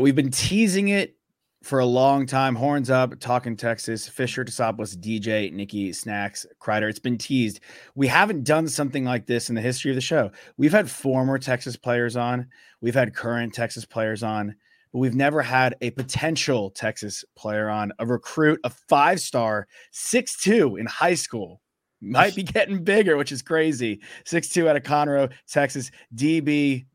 Right, 0.00 0.04
we've 0.04 0.16
been 0.16 0.30
teasing 0.30 0.88
it 0.88 1.14
for 1.62 1.80
a 1.80 1.84
long 1.84 2.24
time. 2.24 2.54
Horns 2.54 2.88
up, 2.88 3.20
talking 3.20 3.54
Texas. 3.54 4.08
Fisher 4.08 4.46
Tassopoulos, 4.46 4.96
DJ, 4.96 5.52
Nikki, 5.52 5.92
Snacks, 5.92 6.46
Crider. 6.58 6.88
It's 6.88 6.98
been 6.98 7.18
teased. 7.18 7.60
We 7.94 8.06
haven't 8.06 8.44
done 8.44 8.66
something 8.66 9.04
like 9.04 9.26
this 9.26 9.50
in 9.50 9.54
the 9.54 9.60
history 9.60 9.90
of 9.90 9.96
the 9.96 10.00
show. 10.00 10.30
We've 10.56 10.72
had 10.72 10.90
former 10.90 11.36
Texas 11.36 11.76
players 11.76 12.16
on, 12.16 12.48
we've 12.80 12.94
had 12.94 13.14
current 13.14 13.52
Texas 13.52 13.84
players 13.84 14.22
on, 14.22 14.56
but 14.90 15.00
we've 15.00 15.14
never 15.14 15.42
had 15.42 15.76
a 15.82 15.90
potential 15.90 16.70
Texas 16.70 17.22
player 17.36 17.68
on, 17.68 17.92
a 17.98 18.06
recruit, 18.06 18.58
a 18.64 18.70
five 18.70 19.20
star, 19.20 19.68
six 19.90 20.40
two 20.40 20.76
in 20.76 20.86
high 20.86 21.12
school. 21.12 21.60
Might 22.00 22.34
be 22.34 22.42
getting 22.42 22.82
bigger, 22.84 23.18
which 23.18 23.32
is 23.32 23.42
crazy. 23.42 24.00
Six 24.24 24.48
two 24.48 24.66
out 24.66 24.76
of 24.76 24.82
Conroe, 24.82 25.30
Texas. 25.46 25.90
DB 26.14 26.86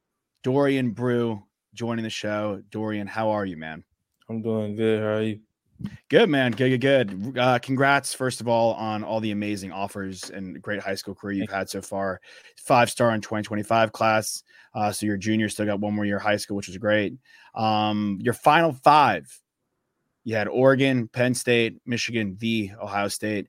Dorian 0.41 0.89
Brew 0.89 1.43
joining 1.75 2.03
the 2.03 2.09
show. 2.09 2.61
Dorian, 2.71 3.05
how 3.05 3.29
are 3.29 3.45
you, 3.45 3.57
man? 3.57 3.83
I'm 4.29 4.41
doing 4.41 4.75
good. 4.75 5.01
How 5.01 5.07
are 5.07 5.21
you? 5.21 5.39
Good, 6.09 6.29
man. 6.29 6.51
Good, 6.51 6.79
good, 6.79 6.81
good. 6.81 7.37
Uh, 7.37 7.59
congrats, 7.59 8.13
first 8.13 8.39
of 8.39 8.47
all, 8.47 8.73
on 8.73 9.03
all 9.03 9.19
the 9.19 9.31
amazing 9.31 9.71
offers 9.71 10.29
and 10.29 10.61
great 10.61 10.79
high 10.79 10.95
school 10.95 11.13
career 11.13 11.33
you've 11.33 11.51
had 11.51 11.69
so 11.69 11.81
far. 11.81 12.21
Five 12.57 12.89
star 12.89 13.13
in 13.13 13.21
2025 13.21 13.91
class. 13.91 14.41
Uh, 14.73 14.91
so 14.91 15.05
your 15.05 15.17
junior 15.17 15.49
still 15.49 15.65
got 15.65 15.79
one 15.79 15.93
more 15.93 16.05
year 16.05 16.17
of 16.17 16.23
high 16.23 16.37
school, 16.37 16.55
which 16.55 16.69
is 16.69 16.77
great. 16.77 17.13
Um, 17.53 18.17
your 18.21 18.33
final 18.33 18.73
five, 18.73 19.25
you 20.23 20.35
had 20.35 20.47
Oregon, 20.47 21.07
Penn 21.09 21.33
State, 21.33 21.77
Michigan, 21.85 22.37
the 22.39 22.71
Ohio 22.81 23.09
State 23.09 23.47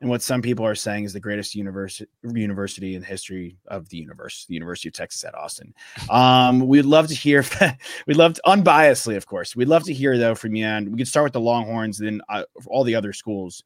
and 0.00 0.10
what 0.10 0.22
some 0.22 0.42
people 0.42 0.66
are 0.66 0.74
saying 0.74 1.04
is 1.04 1.12
the 1.14 1.20
greatest 1.20 1.54
university 1.54 2.10
university 2.22 2.94
in 2.94 3.00
the 3.00 3.06
history 3.06 3.56
of 3.68 3.88
the 3.88 3.96
universe, 3.96 4.44
the 4.46 4.54
University 4.54 4.88
of 4.88 4.94
Texas 4.94 5.24
at 5.24 5.34
Austin. 5.34 5.72
Um, 6.10 6.66
we'd 6.66 6.84
love 6.84 7.08
to 7.08 7.14
hear. 7.14 7.44
we'd 8.06 8.18
love 8.18 8.34
to, 8.34 8.42
unbiasedly, 8.44 9.16
of 9.16 9.26
course. 9.26 9.56
We'd 9.56 9.68
love 9.68 9.84
to 9.84 9.94
hear 9.94 10.18
though 10.18 10.34
from 10.34 10.54
you. 10.54 10.66
And 10.66 10.90
we 10.90 10.98
could 10.98 11.08
start 11.08 11.24
with 11.24 11.32
the 11.32 11.40
Longhorns, 11.40 11.98
then 11.98 12.20
uh, 12.28 12.44
all 12.66 12.84
the 12.84 12.94
other 12.94 13.14
schools. 13.14 13.64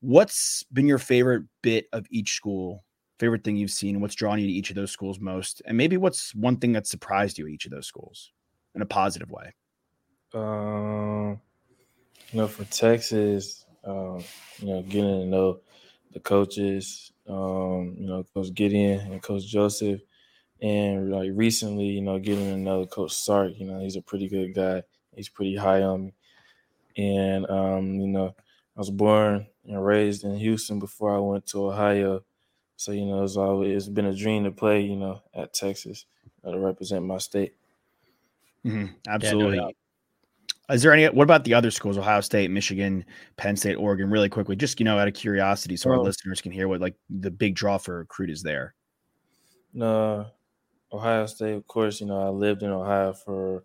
What's 0.00 0.62
been 0.72 0.86
your 0.86 0.98
favorite 0.98 1.44
bit 1.62 1.86
of 1.92 2.06
each 2.10 2.34
school? 2.34 2.84
Favorite 3.18 3.42
thing 3.42 3.56
you've 3.56 3.70
seen? 3.72 4.00
What's 4.00 4.14
drawn 4.14 4.38
you 4.38 4.46
to 4.46 4.52
each 4.52 4.70
of 4.70 4.76
those 4.76 4.92
schools 4.92 5.18
most? 5.18 5.62
And 5.66 5.76
maybe 5.76 5.96
what's 5.96 6.32
one 6.34 6.58
thing 6.58 6.72
that 6.72 6.86
surprised 6.86 7.38
you 7.38 7.46
at 7.46 7.50
each 7.50 7.64
of 7.64 7.72
those 7.72 7.86
schools 7.86 8.30
in 8.74 8.82
a 8.82 8.86
positive 8.86 9.30
way? 9.30 9.52
Um, 10.32 11.40
you 12.30 12.38
know, 12.38 12.46
for 12.46 12.64
Texas, 12.64 13.64
um, 13.86 14.22
you 14.58 14.66
know, 14.68 14.82
getting 14.82 15.20
to 15.20 15.26
know 15.26 15.60
the 16.16 16.20
coaches, 16.20 17.12
um, 17.28 17.94
you 17.98 18.06
know, 18.06 18.24
Coach 18.32 18.54
Gideon 18.54 19.00
and 19.00 19.22
Coach 19.22 19.46
Joseph, 19.46 20.00
and 20.62 21.10
like 21.10 21.30
recently, 21.34 21.84
you 21.84 22.00
know, 22.00 22.18
getting 22.18 22.46
another 22.46 22.86
Coach 22.86 23.12
Sark. 23.12 23.52
You 23.58 23.66
know, 23.66 23.80
he's 23.80 23.96
a 23.96 24.00
pretty 24.00 24.26
good 24.26 24.54
guy. 24.54 24.82
He's 25.14 25.28
pretty 25.28 25.56
high 25.56 25.82
on 25.82 26.06
me, 26.06 26.14
and 26.96 27.50
um, 27.50 28.00
you 28.00 28.08
know, 28.08 28.34
I 28.76 28.80
was 28.80 28.90
born 28.90 29.46
and 29.66 29.84
raised 29.84 30.24
in 30.24 30.38
Houston 30.38 30.78
before 30.78 31.14
I 31.14 31.18
went 31.18 31.46
to 31.48 31.66
Ohio. 31.66 32.24
So 32.76 32.92
you 32.92 33.04
know, 33.04 33.22
it's 33.22 33.36
always 33.36 33.76
it's 33.76 33.88
been 33.94 34.06
a 34.06 34.16
dream 34.16 34.44
to 34.44 34.50
play, 34.52 34.80
you 34.80 34.96
know, 34.96 35.22
at 35.34 35.52
Texas 35.52 36.06
uh, 36.44 36.52
to 36.52 36.58
represent 36.58 37.04
my 37.04 37.18
state. 37.18 37.56
Mm-hmm. 38.64 38.86
Absolutely. 39.06 39.56
Yeah, 39.58 39.64
no 39.64 39.72
is 40.70 40.82
there 40.82 40.92
any? 40.92 41.06
What 41.06 41.24
about 41.24 41.44
the 41.44 41.54
other 41.54 41.70
schools? 41.70 41.96
Ohio 41.96 42.20
State, 42.20 42.50
Michigan, 42.50 43.04
Penn 43.36 43.56
State, 43.56 43.76
Oregon. 43.76 44.10
Really 44.10 44.28
quickly, 44.28 44.56
just 44.56 44.80
you 44.80 44.84
know, 44.84 44.98
out 44.98 45.08
of 45.08 45.14
curiosity, 45.14 45.76
so 45.76 45.90
our 45.90 46.00
listeners 46.00 46.40
can 46.40 46.52
hear 46.52 46.66
what 46.66 46.80
like 46.80 46.96
the 47.08 47.30
big 47.30 47.54
draw 47.54 47.78
for 47.78 47.98
recruit 47.98 48.30
is 48.30 48.42
there. 48.42 48.74
No, 49.72 50.26
Ohio 50.92 51.26
State, 51.26 51.54
of 51.54 51.66
course. 51.66 52.00
You 52.00 52.06
know, 52.06 52.20
I 52.20 52.30
lived 52.30 52.62
in 52.62 52.70
Ohio 52.70 53.12
for 53.12 53.64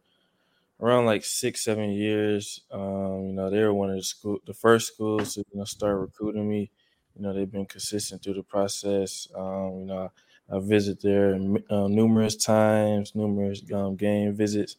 around 0.80 1.06
like 1.06 1.24
six, 1.24 1.64
seven 1.64 1.92
years. 1.92 2.62
Um, 2.72 3.28
you 3.28 3.34
know, 3.34 3.50
they 3.50 3.64
were 3.64 3.74
one 3.74 3.90
of 3.90 3.96
the 3.96 4.04
school, 4.04 4.40
the 4.46 4.54
first 4.54 4.94
schools 4.94 5.34
to 5.36 5.40
you 5.52 5.60
know 5.60 5.66
start 5.66 6.00
recruiting 6.00 6.48
me. 6.48 6.70
You 7.16 7.24
know, 7.24 7.34
they've 7.34 7.52
been 7.52 7.66
consistent 7.66 8.24
through 8.24 8.36
the 8.36 8.44
process. 8.44 9.28
Um, 9.36 9.80
you 9.80 9.86
know, 9.86 10.12
I, 10.52 10.56
I 10.56 10.60
visit 10.60 11.02
there 11.02 11.34
uh, 11.70 11.88
numerous 11.88 12.36
times, 12.36 13.14
numerous 13.16 13.62
um, 13.74 13.96
game 13.96 14.34
visits. 14.36 14.76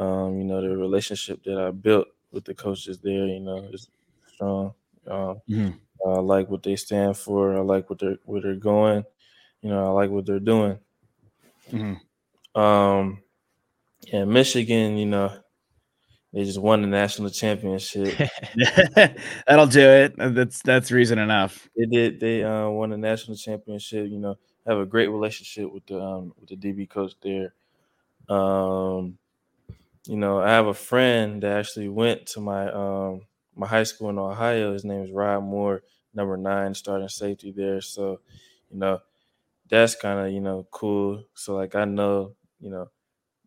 Um, 0.00 0.38
you 0.38 0.44
know, 0.44 0.62
the 0.62 0.74
relationship 0.74 1.44
that 1.44 1.58
I 1.58 1.70
built 1.70 2.08
with 2.32 2.46
the 2.46 2.54
coaches 2.54 3.00
there, 3.00 3.26
you 3.26 3.40
know, 3.40 3.68
is 3.70 3.88
strong. 4.32 4.72
Um, 5.06 5.40
mm-hmm. 5.48 5.70
I 6.08 6.20
like 6.20 6.48
what 6.48 6.62
they 6.62 6.76
stand 6.76 7.18
for. 7.18 7.54
I 7.54 7.60
like 7.60 7.90
what 7.90 7.98
they're 7.98 8.16
where 8.24 8.40
they're 8.40 8.54
going. 8.54 9.04
You 9.60 9.68
know, 9.68 9.86
I 9.86 9.90
like 9.90 10.10
what 10.10 10.24
they're 10.24 10.40
doing. 10.40 10.78
Mm-hmm. 11.70 12.60
Um, 12.60 13.22
and 14.10 14.30
Michigan, 14.30 14.96
you 14.96 15.04
know, 15.04 15.32
they 16.32 16.44
just 16.44 16.60
won 16.60 16.80
the 16.80 16.88
national 16.88 17.28
championship. 17.28 18.16
That'll 19.46 19.66
do 19.66 19.80
it. 19.80 20.14
That's 20.16 20.62
that's 20.62 20.90
reason 20.90 21.18
enough. 21.18 21.68
They 21.76 21.84
did. 21.84 22.20
They 22.20 22.42
uh, 22.42 22.70
won 22.70 22.88
the 22.88 22.96
national 22.96 23.36
championship. 23.36 24.08
You 24.08 24.18
know, 24.18 24.38
have 24.66 24.78
a 24.78 24.86
great 24.86 25.08
relationship 25.08 25.70
with 25.70 25.84
the 25.84 26.00
um, 26.00 26.32
with 26.40 26.48
the 26.48 26.56
DB 26.56 26.88
coach 26.88 27.12
there. 27.22 27.52
Um, 28.34 29.18
you 30.06 30.16
know, 30.16 30.40
I 30.40 30.50
have 30.50 30.66
a 30.66 30.74
friend 30.74 31.42
that 31.42 31.58
actually 31.58 31.88
went 31.88 32.26
to 32.28 32.40
my 32.40 32.70
um 32.72 33.22
my 33.54 33.66
high 33.66 33.82
school 33.84 34.10
in 34.10 34.18
Ohio. 34.18 34.72
His 34.72 34.84
name 34.84 35.02
is 35.02 35.10
Rod 35.12 35.40
Moore, 35.42 35.82
number 36.14 36.36
nine, 36.36 36.74
starting 36.74 37.08
safety 37.08 37.52
there. 37.52 37.80
So, 37.80 38.20
you 38.70 38.78
know, 38.78 39.00
that's 39.68 39.94
kind 39.94 40.26
of 40.26 40.32
you 40.32 40.40
know 40.40 40.66
cool. 40.70 41.24
So 41.34 41.56
like 41.56 41.74
I 41.74 41.84
know 41.84 42.36
you 42.60 42.70
know 42.70 42.90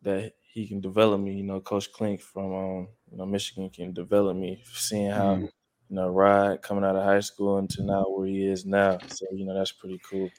that 0.02 0.34
he 0.42 0.66
can 0.68 0.80
develop 0.80 1.20
me. 1.20 1.34
You 1.34 1.44
know, 1.44 1.60
Coach 1.60 1.92
Clink 1.92 2.20
from 2.20 2.54
um 2.54 2.88
you 3.10 3.18
know 3.18 3.26
Michigan 3.26 3.70
can 3.70 3.92
develop 3.92 4.36
me. 4.36 4.62
Seeing 4.72 5.10
how 5.10 5.36
mm. 5.36 5.42
you 5.42 5.96
know 5.96 6.08
Rod 6.08 6.62
coming 6.62 6.84
out 6.84 6.96
of 6.96 7.04
high 7.04 7.20
school 7.20 7.58
into 7.58 7.82
now 7.84 8.04
where 8.08 8.26
he 8.26 8.46
is 8.46 8.64
now. 8.66 8.98
So 9.08 9.26
you 9.32 9.44
know 9.44 9.54
that's 9.54 9.72
pretty 9.72 10.00
cool. 10.08 10.30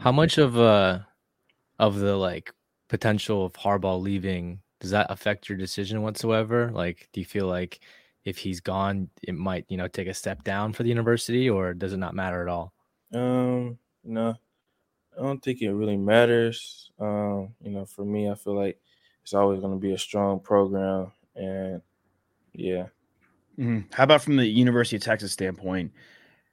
How 0.00 0.12
much 0.12 0.38
of 0.38 0.58
uh 0.58 1.00
of 1.78 1.96
the 1.98 2.16
like 2.16 2.52
potential 2.88 3.44
of 3.44 3.54
Harbaugh 3.54 4.00
leaving 4.00 4.62
does 4.80 4.90
that 4.90 5.10
affect 5.10 5.48
your 5.48 5.58
decision 5.58 6.02
whatsoever? 6.02 6.70
Like, 6.72 7.08
do 7.12 7.20
you 7.20 7.26
feel 7.26 7.46
like 7.46 7.80
if 8.24 8.38
he's 8.38 8.60
gone, 8.60 9.08
it 9.22 9.34
might, 9.34 9.64
you 9.68 9.76
know, 9.76 9.88
take 9.88 10.08
a 10.08 10.14
step 10.14 10.44
down 10.44 10.72
for 10.72 10.82
the 10.82 10.88
university, 10.88 11.48
or 11.48 11.74
does 11.74 11.92
it 11.92 11.98
not 11.98 12.14
matter 12.14 12.42
at 12.42 12.48
all? 12.48 12.72
Um, 13.12 13.78
no, 14.04 14.36
I 15.16 15.22
don't 15.22 15.42
think 15.42 15.62
it 15.62 15.72
really 15.72 15.96
matters. 15.96 16.90
Um, 16.98 17.54
you 17.62 17.70
know, 17.70 17.86
for 17.86 18.04
me, 18.04 18.30
I 18.30 18.34
feel 18.34 18.54
like 18.54 18.78
it's 19.22 19.34
always 19.34 19.60
going 19.60 19.72
to 19.72 19.80
be 19.80 19.92
a 19.92 19.98
strong 19.98 20.40
program, 20.40 21.12
and 21.34 21.82
yeah. 22.52 22.86
Mm-hmm. 23.58 23.92
How 23.92 24.04
about 24.04 24.22
from 24.22 24.36
the 24.36 24.46
University 24.46 24.96
of 24.96 25.02
Texas 25.02 25.32
standpoint? 25.32 25.92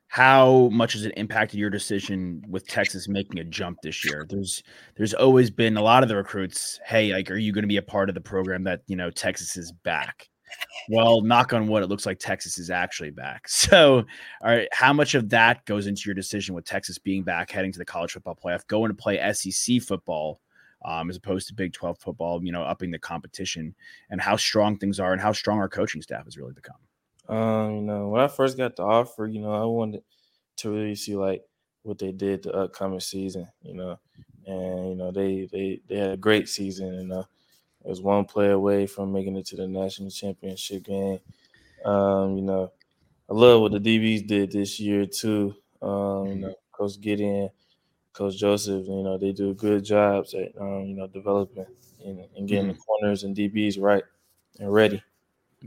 How 0.07 0.69
much 0.71 0.93
has 0.93 1.05
it 1.05 1.13
impacted 1.17 1.59
your 1.59 1.69
decision 1.69 2.43
with 2.47 2.67
Texas 2.67 3.07
making 3.07 3.39
a 3.39 3.43
jump 3.43 3.79
this 3.81 4.05
year? 4.05 4.25
There's 4.29 4.63
there's 4.95 5.13
always 5.13 5.49
been 5.49 5.77
a 5.77 5.81
lot 5.81 6.03
of 6.03 6.09
the 6.09 6.15
recruits, 6.15 6.79
hey, 6.85 7.11
like, 7.11 7.29
are 7.31 7.37
you 7.37 7.51
going 7.51 7.63
to 7.63 7.67
be 7.67 7.77
a 7.77 7.81
part 7.81 8.09
of 8.09 8.15
the 8.15 8.21
program 8.21 8.63
that 8.63 8.81
you 8.87 8.95
know 8.95 9.09
Texas 9.09 9.57
is 9.57 9.71
back? 9.71 10.29
Well, 10.89 11.21
knock 11.21 11.53
on 11.53 11.67
wood, 11.67 11.83
it 11.83 11.89
looks 11.89 12.05
like 12.05 12.19
Texas 12.19 12.57
is 12.57 12.69
actually 12.69 13.11
back. 13.11 13.47
So, 13.65 14.05
all 14.41 14.51
right, 14.51 14.67
how 14.71 14.93
much 14.93 15.15
of 15.15 15.29
that 15.29 15.65
goes 15.65 15.87
into 15.87 16.03
your 16.05 16.13
decision 16.13 16.53
with 16.53 16.65
Texas 16.65 16.99
being 16.99 17.23
back, 17.23 17.49
heading 17.49 17.71
to 17.71 17.79
the 17.79 17.85
college 17.85 18.11
football 18.11 18.37
playoff, 18.41 18.67
going 18.67 18.89
to 18.89 18.95
play 18.95 19.33
SEC 19.33 19.81
football 19.81 20.39
um, 20.85 21.09
as 21.09 21.17
opposed 21.17 21.47
to 21.47 21.55
Big 21.55 21.73
12 21.73 21.97
football, 21.99 22.43
you 22.43 22.51
know, 22.51 22.63
upping 22.63 22.91
the 22.91 22.99
competition 22.99 23.73
and 24.11 24.21
how 24.21 24.35
strong 24.35 24.77
things 24.77 24.99
are 24.99 25.13
and 25.13 25.21
how 25.21 25.31
strong 25.31 25.57
our 25.57 25.69
coaching 25.69 26.01
staff 26.01 26.25
has 26.25 26.37
really 26.37 26.53
become? 26.53 26.77
Um, 27.27 27.75
you 27.75 27.81
know, 27.81 28.09
when 28.09 28.21
I 28.21 28.27
first 28.27 28.57
got 28.57 28.75
the 28.75 28.83
offer, 28.83 29.25
you 29.25 29.41
know, 29.41 29.53
I 29.53 29.65
wanted 29.65 30.03
to 30.57 30.71
really 30.71 30.95
see 30.95 31.15
like 31.15 31.43
what 31.83 31.99
they 31.99 32.11
did 32.11 32.43
the 32.43 32.53
upcoming 32.53 32.99
season, 32.99 33.47
you 33.61 33.75
know, 33.75 33.99
and 34.45 34.89
you 34.89 34.95
know 34.95 35.11
they 35.11 35.47
they 35.51 35.81
they 35.87 35.97
had 35.97 36.11
a 36.11 36.17
great 36.17 36.49
season, 36.49 36.93
and 36.93 37.11
uh, 37.11 37.23
it 37.83 37.89
was 37.89 38.01
one 38.01 38.25
play 38.25 38.49
away 38.49 38.87
from 38.87 39.11
making 39.11 39.35
it 39.37 39.45
to 39.47 39.55
the 39.55 39.67
national 39.67 40.09
championship 40.09 40.83
game. 40.83 41.19
Um, 41.83 42.37
you 42.37 42.43
know, 42.43 42.71
I 43.29 43.33
love 43.33 43.61
what 43.61 43.71
the 43.71 43.79
DBs 43.79 44.27
did 44.27 44.51
this 44.51 44.79
year 44.79 45.05
too. 45.05 45.55
Um, 45.81 46.27
you 46.27 46.35
know, 46.35 46.55
Coach 46.71 46.99
Gideon, 46.99 47.49
Coach 48.13 48.37
Joseph, 48.37 48.85
you 48.87 49.03
know, 49.03 49.17
they 49.17 49.31
do 49.31 49.53
good 49.53 49.83
jobs 49.83 50.33
at 50.33 50.51
um, 50.59 50.83
you 50.85 50.95
know 50.95 51.07
developing 51.07 51.65
and, 52.03 52.25
and 52.35 52.47
getting 52.47 52.65
mm-hmm. 52.65 52.77
the 52.77 52.77
corners 52.77 53.23
and 53.23 53.35
DBs 53.35 53.79
right 53.79 54.03
and 54.59 54.71
ready. 54.73 55.03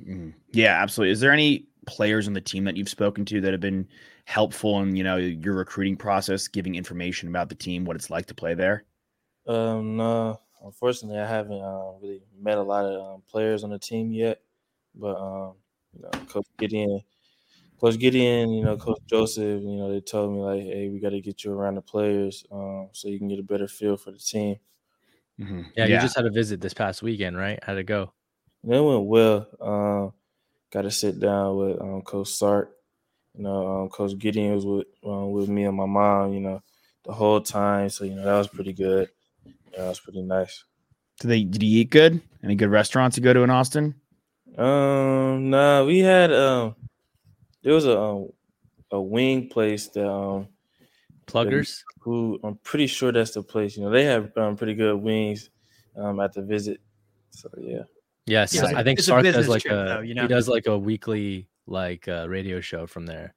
Mm-hmm. 0.06 0.30
Yeah, 0.52 0.80
absolutely. 0.82 1.12
Is 1.12 1.20
there 1.20 1.32
any 1.32 1.66
players 1.86 2.26
on 2.26 2.34
the 2.34 2.40
team 2.40 2.64
that 2.64 2.76
you've 2.76 2.88
spoken 2.88 3.24
to 3.24 3.40
that 3.40 3.52
have 3.52 3.60
been 3.60 3.88
helpful 4.24 4.80
in 4.82 4.94
you 4.94 5.02
know 5.02 5.16
your 5.16 5.54
recruiting 5.54 5.96
process, 5.96 6.48
giving 6.48 6.74
information 6.74 7.28
about 7.28 7.48
the 7.48 7.54
team, 7.54 7.84
what 7.84 7.96
it's 7.96 8.10
like 8.10 8.26
to 8.26 8.34
play 8.34 8.54
there? 8.54 8.84
Um, 9.46 9.96
no, 9.96 10.40
unfortunately, 10.64 11.18
I 11.18 11.26
haven't 11.26 11.60
uh, 11.60 11.92
really 12.00 12.22
met 12.38 12.58
a 12.58 12.62
lot 12.62 12.84
of 12.84 13.14
um, 13.14 13.22
players 13.28 13.64
on 13.64 13.70
the 13.70 13.78
team 13.78 14.12
yet. 14.12 14.40
But 14.94 15.16
um, 15.16 15.54
you 15.94 16.02
know, 16.02 16.10
Coach 16.26 16.46
Gideon, 16.58 17.00
Coach 17.80 17.98
Gideon, 17.98 18.50
you 18.52 18.64
know, 18.64 18.76
Coach 18.76 19.00
Joseph, 19.06 19.62
you 19.62 19.76
know, 19.76 19.90
they 19.90 20.00
told 20.00 20.32
me 20.32 20.40
like, 20.40 20.62
hey, 20.62 20.88
we 20.88 21.00
got 21.00 21.10
to 21.10 21.20
get 21.20 21.44
you 21.44 21.52
around 21.52 21.76
the 21.76 21.82
players 21.82 22.44
um, 22.50 22.88
so 22.92 23.08
you 23.08 23.18
can 23.18 23.28
get 23.28 23.38
a 23.38 23.42
better 23.42 23.68
feel 23.68 23.96
for 23.96 24.10
the 24.10 24.18
team. 24.18 24.56
Mm-hmm. 25.40 25.62
Yeah, 25.76 25.86
yeah, 25.86 25.94
you 25.94 26.00
just 26.00 26.16
had 26.16 26.26
a 26.26 26.30
visit 26.30 26.60
this 26.60 26.74
past 26.74 27.02
weekend, 27.02 27.36
right? 27.36 27.58
How'd 27.62 27.78
it 27.78 27.84
go? 27.84 28.12
It 28.64 28.80
went 28.80 29.04
well. 29.04 29.46
Um, 29.60 30.12
got 30.70 30.82
to 30.82 30.90
sit 30.90 31.20
down 31.20 31.56
with 31.56 31.80
um, 31.80 32.02
Coach 32.02 32.28
Sark. 32.28 32.70
You 33.34 33.44
know, 33.44 33.82
um, 33.82 33.88
Coach 33.88 34.18
Gideon 34.18 34.54
was 34.54 34.66
with 34.66 34.86
um, 35.04 35.30
with 35.30 35.48
me 35.48 35.64
and 35.64 35.76
my 35.76 35.86
mom. 35.86 36.32
You 36.32 36.40
know, 36.40 36.62
the 37.04 37.12
whole 37.12 37.40
time. 37.40 37.88
So 37.88 38.04
you 38.04 38.14
know 38.14 38.24
that 38.24 38.38
was 38.38 38.48
pretty 38.48 38.72
good. 38.72 39.08
Yeah, 39.44 39.82
that 39.82 39.88
was 39.88 40.00
pretty 40.00 40.22
nice. 40.22 40.64
Did 41.20 41.28
they? 41.28 41.44
Did 41.44 41.62
he 41.62 41.68
eat 41.80 41.90
good? 41.90 42.20
Any 42.42 42.56
good 42.56 42.70
restaurants 42.70 43.16
you 43.16 43.22
go 43.22 43.32
to 43.32 43.42
in 43.42 43.50
Austin? 43.50 43.94
Um, 44.56 45.50
nah, 45.50 45.84
we 45.84 46.00
had 46.00 46.32
um, 46.32 46.74
there 47.62 47.74
was 47.74 47.86
a 47.86 47.98
um, 47.98 48.28
a 48.90 49.00
wing 49.00 49.48
place 49.48 49.88
that 49.88 50.08
um, 50.08 50.48
Pluckers. 51.26 51.82
Who 52.00 52.40
I'm 52.42 52.56
pretty 52.56 52.86
sure 52.86 53.12
that's 53.12 53.32
the 53.32 53.42
place. 53.42 53.76
You 53.76 53.84
know, 53.84 53.90
they 53.90 54.04
have 54.04 54.36
um, 54.36 54.56
pretty 54.56 54.74
good 54.74 54.96
wings 54.96 55.50
um 55.96 56.20
at 56.20 56.32
the 56.32 56.42
visit. 56.42 56.80
So 57.30 57.50
yeah. 57.58 57.82
Yes, 58.28 58.54
yeah, 58.54 58.72
I 58.76 58.82
think 58.82 59.00
Sark 59.00 59.24
does 59.24 59.48
like 59.48 59.62
trip, 59.62 59.72
a 59.72 59.76
though, 59.76 60.00
you 60.00 60.14
know? 60.14 60.22
he 60.22 60.28
does 60.28 60.48
like 60.48 60.66
a 60.66 60.76
weekly 60.76 61.48
like 61.66 62.06
uh, 62.08 62.26
radio 62.28 62.60
show 62.60 62.86
from 62.86 63.06
there. 63.06 63.34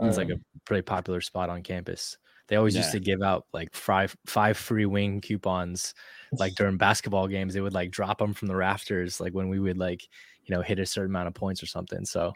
It's 0.00 0.16
like 0.16 0.30
a 0.30 0.34
um. 0.34 0.44
pretty 0.64 0.82
popular 0.82 1.20
spot 1.20 1.50
on 1.50 1.62
campus. 1.62 2.18
They 2.48 2.56
always 2.56 2.74
yeah. 2.74 2.80
used 2.80 2.92
to 2.92 3.00
give 3.00 3.22
out 3.22 3.46
like 3.52 3.74
five 3.74 4.16
five 4.26 4.56
free 4.56 4.86
wing 4.86 5.20
coupons 5.20 5.94
like 6.32 6.54
during 6.56 6.76
basketball 6.76 7.28
games. 7.28 7.54
They 7.54 7.60
would 7.60 7.74
like 7.74 7.90
drop 7.90 8.18
them 8.18 8.32
from 8.32 8.48
the 8.48 8.56
rafters 8.56 9.20
like 9.20 9.34
when 9.34 9.48
we 9.48 9.58
would 9.58 9.78
like 9.78 10.02
you 10.44 10.54
know 10.54 10.62
hit 10.62 10.78
a 10.78 10.86
certain 10.86 11.10
amount 11.10 11.28
of 11.28 11.34
points 11.34 11.62
or 11.62 11.66
something. 11.66 12.04
So 12.04 12.32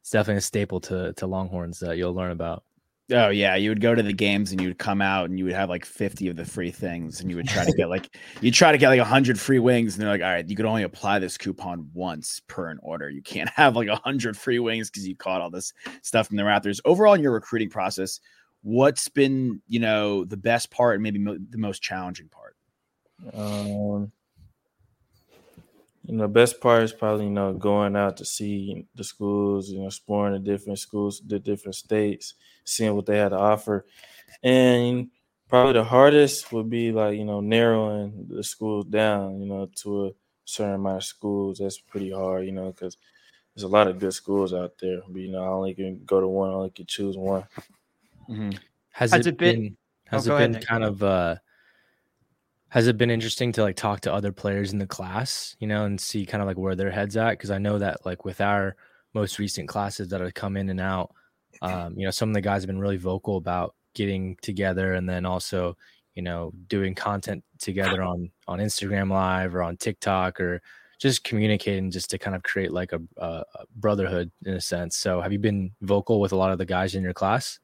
it's 0.00 0.10
definitely 0.10 0.38
a 0.38 0.42
staple 0.42 0.80
to 0.80 1.12
to 1.14 1.26
Longhorns 1.26 1.80
that 1.80 1.96
you'll 1.98 2.14
learn 2.14 2.30
about. 2.30 2.64
Oh 3.12 3.28
yeah, 3.28 3.56
you 3.56 3.68
would 3.68 3.80
go 3.80 3.94
to 3.94 4.02
the 4.02 4.12
games 4.12 4.52
and 4.52 4.60
you 4.60 4.68
would 4.68 4.78
come 4.78 5.02
out 5.02 5.28
and 5.28 5.38
you 5.38 5.44
would 5.44 5.54
have 5.54 5.68
like 5.68 5.84
50 5.84 6.28
of 6.28 6.36
the 6.36 6.44
free 6.44 6.70
things 6.70 7.20
and 7.20 7.30
you 7.30 7.36
would 7.36 7.48
try 7.48 7.64
to 7.64 7.72
get 7.72 7.88
like 7.88 8.16
you 8.40 8.50
try 8.50 8.72
to 8.72 8.78
get 8.78 8.88
like 8.88 8.98
100 8.98 9.38
free 9.38 9.58
wings 9.58 9.94
and 9.94 10.02
they're 10.02 10.10
like 10.10 10.22
all 10.22 10.28
right, 10.32 10.48
you 10.48 10.56
could 10.56 10.66
only 10.66 10.82
apply 10.82 11.18
this 11.18 11.36
coupon 11.36 11.88
once 11.92 12.40
per 12.46 12.68
an 12.68 12.78
order. 12.82 13.10
You 13.10 13.22
can't 13.22 13.50
have 13.54 13.76
like 13.76 13.88
100 13.88 14.36
free 14.36 14.58
wings 14.58 14.90
cuz 14.90 15.06
you 15.06 15.16
caught 15.16 15.40
all 15.40 15.50
this 15.50 15.72
stuff 16.02 16.28
from 16.28 16.36
the 16.36 16.42
Raptors. 16.42 16.80
Overall 16.84 17.14
in 17.14 17.22
your 17.22 17.32
recruiting 17.32 17.70
process, 17.70 18.20
what's 18.62 19.08
been, 19.08 19.60
you 19.66 19.80
know, 19.80 20.24
the 20.24 20.36
best 20.36 20.70
part 20.70 20.94
and 20.94 21.02
maybe 21.02 21.18
mo- 21.18 21.38
the 21.50 21.58
most 21.58 21.82
challenging 21.82 22.28
part? 22.28 22.56
Um 23.34 24.12
you 26.04 26.16
know, 26.16 26.24
the 26.24 26.28
best 26.28 26.60
part 26.60 26.82
is 26.82 26.92
probably, 26.92 27.26
you 27.26 27.30
know, 27.30 27.52
going 27.52 27.94
out 27.94 28.16
to 28.16 28.24
see 28.24 28.86
the 28.94 29.04
schools, 29.04 29.70
you 29.70 29.80
know, 29.80 29.86
exploring 29.86 30.32
the 30.32 30.38
different 30.38 30.78
schools, 30.78 31.22
the 31.26 31.38
different 31.38 31.76
states, 31.76 32.34
seeing 32.64 32.94
what 32.94 33.06
they 33.06 33.18
had 33.18 33.28
to 33.28 33.38
offer. 33.38 33.86
And 34.42 35.10
probably 35.48 35.74
the 35.74 35.84
hardest 35.84 36.52
would 36.52 36.68
be 36.68 36.90
like, 36.90 37.16
you 37.16 37.24
know, 37.24 37.40
narrowing 37.40 38.26
the 38.28 38.42
schools 38.42 38.86
down, 38.86 39.40
you 39.40 39.46
know, 39.46 39.68
to 39.82 40.06
a 40.06 40.10
certain 40.44 40.74
amount 40.74 40.96
of 40.98 41.04
schools. 41.04 41.58
That's 41.58 41.78
pretty 41.78 42.10
hard, 42.10 42.46
you 42.46 42.52
know, 42.52 42.72
because 42.72 42.96
there's 43.54 43.64
a 43.64 43.68
lot 43.68 43.86
of 43.86 44.00
good 44.00 44.14
schools 44.14 44.52
out 44.52 44.72
there. 44.80 45.02
But, 45.08 45.20
you 45.20 45.30
know, 45.30 45.44
I 45.44 45.48
only 45.48 45.74
can 45.74 46.02
go 46.04 46.20
to 46.20 46.26
one, 46.26 46.50
I 46.50 46.54
only 46.54 46.70
can 46.70 46.86
choose 46.86 47.16
one. 47.16 47.44
Mm-hmm. 48.28 48.50
Has, 48.90 49.12
has, 49.12 49.26
it, 49.26 49.38
been, 49.38 49.60
been 49.60 49.76
has 50.06 50.28
oh, 50.28 50.36
it 50.36 50.38
been 50.38 50.50
ahead, 50.56 50.66
kind 50.66 50.84
of 50.84 51.02
uh 51.02 51.36
has 52.72 52.86
it 52.86 52.96
been 52.96 53.10
interesting 53.10 53.52
to 53.52 53.62
like 53.62 53.76
talk 53.76 54.00
to 54.00 54.12
other 54.12 54.32
players 54.32 54.72
in 54.72 54.78
the 54.78 54.86
class, 54.86 55.54
you 55.60 55.66
know, 55.66 55.84
and 55.84 56.00
see 56.00 56.24
kind 56.24 56.40
of 56.40 56.48
like 56.48 56.56
where 56.56 56.74
their 56.74 56.90
heads 56.90 57.18
at? 57.18 57.32
Because 57.32 57.50
I 57.50 57.58
know 57.58 57.78
that 57.78 58.06
like 58.06 58.24
with 58.24 58.40
our 58.40 58.76
most 59.12 59.38
recent 59.38 59.68
classes 59.68 60.08
that 60.08 60.22
have 60.22 60.32
come 60.32 60.56
in 60.56 60.70
and 60.70 60.80
out, 60.80 61.14
um, 61.60 61.92
you 61.98 62.06
know, 62.06 62.10
some 62.10 62.30
of 62.30 62.34
the 62.34 62.40
guys 62.40 62.62
have 62.62 62.68
been 62.68 62.78
really 62.78 62.96
vocal 62.96 63.36
about 63.36 63.74
getting 63.92 64.38
together 64.40 64.94
and 64.94 65.06
then 65.06 65.26
also, 65.26 65.76
you 66.14 66.22
know, 66.22 66.50
doing 66.68 66.94
content 66.94 67.44
together 67.58 68.02
on 68.10 68.30
on 68.48 68.58
Instagram 68.58 69.10
Live 69.10 69.54
or 69.54 69.62
on 69.62 69.76
TikTok 69.76 70.40
or 70.40 70.62
just 70.98 71.24
communicating 71.24 71.90
just 71.90 72.08
to 72.08 72.16
kind 72.16 72.34
of 72.34 72.42
create 72.42 72.72
like 72.72 72.92
a, 72.92 73.02
a 73.18 73.44
brotherhood 73.76 74.30
in 74.46 74.54
a 74.54 74.60
sense. 74.62 74.96
So, 74.96 75.20
have 75.20 75.30
you 75.30 75.38
been 75.38 75.72
vocal 75.82 76.22
with 76.22 76.32
a 76.32 76.36
lot 76.36 76.52
of 76.52 76.56
the 76.56 76.64
guys 76.64 76.94
in 76.94 77.02
your 77.02 77.12
class? 77.12 77.58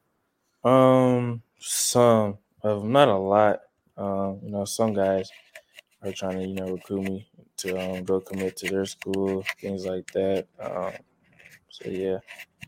Um, 0.63 1.41
some 1.57 2.37
of 2.61 2.83
not 2.83 3.07
a 3.07 3.17
lot. 3.17 3.61
Um, 3.99 4.39
you 4.41 4.49
know, 4.49 4.63
some 4.63 4.93
guys 4.93 5.29
are 6.01 6.13
trying 6.13 6.37
to, 6.37 6.47
you 6.47 6.55
know, 6.55 6.71
recruit 6.71 7.03
me 7.03 7.29
to 7.57 7.77
um, 7.77 8.03
go 8.05 8.21
commit 8.21 8.55
to 8.57 8.69
their 8.69 8.85
school, 8.85 9.43
things 9.59 9.85
like 9.85 10.09
that. 10.13 10.47
Um, 10.59 10.93
so 11.69 11.89
yeah, 11.89 12.19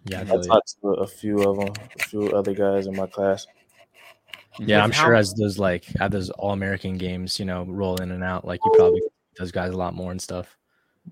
yeah, 0.05 0.21
I 0.21 0.37
talked 0.45 0.75
to 0.81 0.89
a 0.89 1.07
few 1.07 1.41
of 1.41 1.57
them, 1.57 1.73
a 1.99 2.03
few 2.03 2.31
other 2.31 2.53
guys 2.53 2.87
in 2.87 2.95
my 2.95 3.07
class. 3.07 3.47
Yeah, 4.59 4.83
I'm 4.83 4.91
sure 4.91 5.15
as 5.15 5.33
those 5.33 5.57
like 5.57 5.85
have 5.97 6.11
those 6.11 6.29
All 6.31 6.51
American 6.51 6.97
games, 6.97 7.39
you 7.39 7.45
know, 7.45 7.63
roll 7.63 7.95
in 8.01 8.11
and 8.11 8.23
out, 8.23 8.45
like 8.45 8.59
you 8.65 8.71
probably 8.75 9.01
those 9.39 9.51
guys 9.51 9.71
a 9.71 9.77
lot 9.77 9.95
more 9.95 10.11
and 10.11 10.21
stuff. 10.21 10.57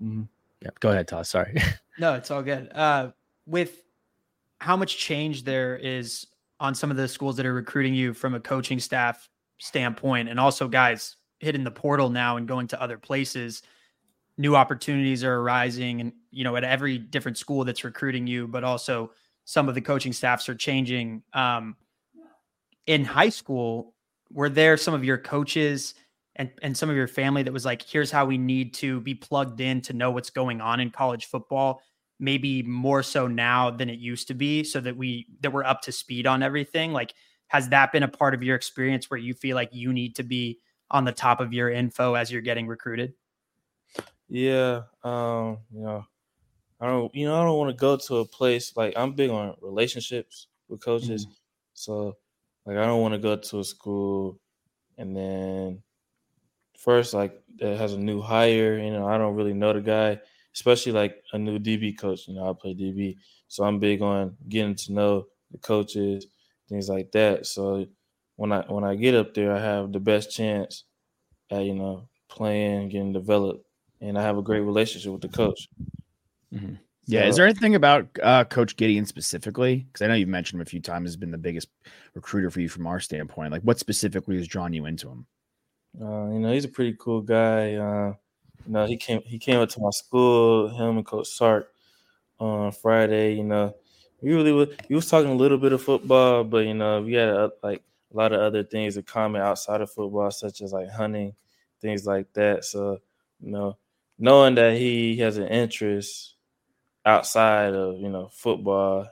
Mm-hmm. 0.02 0.24
Yeah, 0.62 0.70
go 0.80 0.90
ahead, 0.90 1.08
Toss. 1.08 1.30
Sorry. 1.30 1.56
no, 1.98 2.14
it's 2.14 2.30
all 2.30 2.42
good. 2.42 2.70
Uh, 2.74 3.10
with 3.46 3.82
how 4.58 4.76
much 4.76 4.98
change 4.98 5.44
there 5.44 5.76
is 5.76 6.26
on 6.58 6.74
some 6.74 6.90
of 6.90 6.98
the 6.98 7.08
schools 7.08 7.36
that 7.38 7.46
are 7.46 7.54
recruiting 7.54 7.94
you 7.94 8.12
from 8.12 8.34
a 8.34 8.40
coaching 8.40 8.78
staff 8.78 9.30
standpoint, 9.60 10.28
and 10.28 10.40
also 10.40 10.66
guys 10.66 11.16
hitting 11.38 11.64
the 11.64 11.70
portal 11.70 12.10
now 12.10 12.36
and 12.36 12.48
going 12.48 12.66
to 12.68 12.82
other 12.82 12.98
places, 12.98 13.62
new 14.36 14.56
opportunities 14.56 15.22
are 15.22 15.36
arising, 15.36 16.00
and 16.00 16.12
you 16.30 16.44
know 16.44 16.56
at 16.56 16.64
every 16.64 16.98
different 16.98 17.38
school 17.38 17.64
that's 17.64 17.84
recruiting 17.84 18.26
you, 18.26 18.48
but 18.48 18.64
also 18.64 19.12
some 19.44 19.68
of 19.68 19.74
the 19.74 19.80
coaching 19.80 20.12
staffs 20.12 20.48
are 20.48 20.54
changing. 20.54 21.22
Um, 21.32 21.76
in 22.86 23.04
high 23.04 23.28
school, 23.28 23.94
were 24.32 24.48
there 24.48 24.76
some 24.76 24.94
of 24.94 25.04
your 25.04 25.18
coaches 25.18 25.94
and 26.36 26.50
and 26.62 26.76
some 26.76 26.88
of 26.88 26.96
your 26.96 27.08
family 27.08 27.42
that 27.42 27.52
was 27.52 27.64
like, 27.64 27.82
here's 27.82 28.10
how 28.10 28.24
we 28.24 28.38
need 28.38 28.74
to 28.74 29.00
be 29.00 29.14
plugged 29.14 29.60
in 29.60 29.80
to 29.82 29.92
know 29.92 30.10
what's 30.10 30.30
going 30.30 30.60
on 30.60 30.80
in 30.80 30.90
college 30.90 31.26
football? 31.26 31.82
Maybe 32.18 32.62
more 32.62 33.02
so 33.02 33.26
now 33.26 33.70
than 33.70 33.88
it 33.90 33.98
used 33.98 34.28
to 34.28 34.34
be, 34.34 34.64
so 34.64 34.80
that 34.80 34.96
we 34.96 35.26
that 35.40 35.52
we're 35.52 35.64
up 35.64 35.82
to 35.82 35.92
speed 35.92 36.26
on 36.26 36.42
everything. 36.42 36.92
Like 36.92 37.14
has 37.50 37.68
that 37.70 37.90
been 37.90 38.04
a 38.04 38.08
part 38.08 38.32
of 38.32 38.44
your 38.44 38.54
experience 38.54 39.10
where 39.10 39.18
you 39.18 39.34
feel 39.34 39.56
like 39.56 39.70
you 39.72 39.92
need 39.92 40.14
to 40.14 40.22
be 40.22 40.60
on 40.88 41.04
the 41.04 41.10
top 41.10 41.40
of 41.40 41.52
your 41.52 41.68
info 41.68 42.14
as 42.14 42.30
you're 42.30 42.40
getting 42.40 42.68
recruited? 42.68 43.12
Yeah, 44.28 44.82
um, 45.02 45.58
you 45.72 45.82
know, 45.82 46.06
I 46.80 46.86
don't, 46.86 47.12
you 47.12 47.26
know, 47.26 47.34
I 47.34 47.44
don't 47.44 47.58
want 47.58 47.76
to 47.76 47.80
go 47.80 47.96
to 47.96 48.18
a 48.18 48.24
place 48.24 48.76
like 48.76 48.94
I'm 48.96 49.14
big 49.14 49.30
on 49.30 49.56
relationships 49.60 50.46
with 50.68 50.80
coaches, 50.80 51.26
mm-hmm. 51.26 51.34
so 51.74 52.16
like 52.66 52.76
I 52.76 52.86
don't 52.86 53.00
want 53.00 53.14
to 53.14 53.18
go 53.18 53.34
to 53.34 53.58
a 53.58 53.64
school 53.64 54.38
and 54.96 55.16
then 55.16 55.82
first 56.78 57.14
like 57.14 57.36
that 57.58 57.78
has 57.78 57.94
a 57.94 57.98
new 57.98 58.20
hire, 58.20 58.78
you 58.78 58.92
know, 58.92 59.08
I 59.08 59.18
don't 59.18 59.34
really 59.34 59.54
know 59.54 59.72
the 59.72 59.80
guy, 59.80 60.20
especially 60.54 60.92
like 60.92 61.20
a 61.32 61.38
new 61.38 61.58
DB 61.58 61.98
coach. 61.98 62.28
You 62.28 62.34
know, 62.34 62.48
I 62.48 62.52
play 62.52 62.74
DB, 62.74 63.16
so 63.48 63.64
I'm 63.64 63.80
big 63.80 64.02
on 64.02 64.36
getting 64.48 64.76
to 64.76 64.92
know 64.92 65.26
the 65.50 65.58
coaches 65.58 66.28
things 66.70 66.88
like 66.88 67.12
that. 67.12 67.46
So 67.46 67.86
when 68.36 68.52
I 68.52 68.60
when 68.68 68.84
I 68.84 68.94
get 68.94 69.14
up 69.14 69.34
there, 69.34 69.52
I 69.52 69.60
have 69.60 69.92
the 69.92 70.00
best 70.00 70.34
chance 70.34 70.84
at 71.50 71.64
you 71.64 71.74
know 71.74 72.08
playing, 72.30 72.88
getting 72.88 73.12
developed, 73.12 73.66
and 74.00 74.18
I 74.18 74.22
have 74.22 74.38
a 74.38 74.42
great 74.42 74.60
relationship 74.60 75.12
with 75.12 75.20
the 75.20 75.28
coach. 75.28 75.68
Mm-hmm. 76.54 76.76
Yeah. 77.06 77.22
So, 77.22 77.28
is 77.28 77.36
there 77.36 77.46
anything 77.46 77.74
about 77.74 78.08
uh, 78.22 78.44
Coach 78.44 78.76
Gideon 78.76 79.04
specifically? 79.04 79.86
Because 79.92 80.02
I 80.02 80.06
know 80.06 80.14
you've 80.14 80.28
mentioned 80.28 80.60
him 80.60 80.62
a 80.62 80.70
few 80.70 80.80
times 80.80 81.08
has 81.08 81.16
been 81.16 81.32
the 81.32 81.38
biggest 81.38 81.68
recruiter 82.14 82.50
for 82.50 82.60
you 82.60 82.68
from 82.68 82.86
our 82.86 83.00
standpoint. 83.00 83.52
Like, 83.52 83.62
what 83.62 83.78
specifically 83.78 84.36
has 84.36 84.46
drawn 84.46 84.72
you 84.72 84.86
into 84.86 85.08
him? 85.08 85.26
Uh, 86.00 86.30
you 86.30 86.38
know, 86.38 86.52
he's 86.52 86.64
a 86.64 86.68
pretty 86.68 86.96
cool 86.98 87.20
guy. 87.20 87.74
Uh, 87.74 88.14
you 88.64 88.72
know, 88.72 88.86
he 88.86 88.96
came 88.96 89.22
he 89.26 89.38
came 89.38 89.58
up 89.58 89.68
to 89.70 89.80
my 89.80 89.90
school. 89.90 90.68
Him 90.68 90.98
and 90.98 91.06
Coach 91.06 91.28
Sark 91.28 91.72
on 92.38 92.72
Friday. 92.72 93.34
You 93.34 93.44
know, 93.44 93.74
we 94.22 94.32
really 94.32 94.52
was, 94.52 94.68
he 94.88 94.94
was 94.94 95.08
talking 95.08 95.30
a 95.30 95.34
little 95.34 95.58
bit 95.58 95.72
of 95.72 95.82
football, 95.82 96.44
but 96.44 96.66
you 96.66 96.74
know, 96.74 97.02
we 97.02 97.14
had 97.14 97.28
a, 97.28 97.52
like 97.62 97.82
a 98.12 98.16
lot 98.16 98.32
of 98.32 98.40
other 98.40 98.64
things 98.64 98.96
in 98.96 99.02
common 99.02 99.40
outside 99.40 99.80
of 99.80 99.90
football, 99.90 100.30
such 100.30 100.60
as 100.60 100.72
like 100.72 100.90
hunting, 100.90 101.34
things 101.80 102.06
like 102.06 102.32
that. 102.34 102.64
So, 102.64 102.98
you 103.40 103.50
know, 103.50 103.76
knowing 104.18 104.54
that 104.56 104.76
he 104.76 105.16
has 105.18 105.38
an 105.38 105.48
interest 105.48 106.34
outside 107.04 107.74
of 107.74 107.98
you 107.98 108.08
know 108.08 108.28
football, 108.32 109.08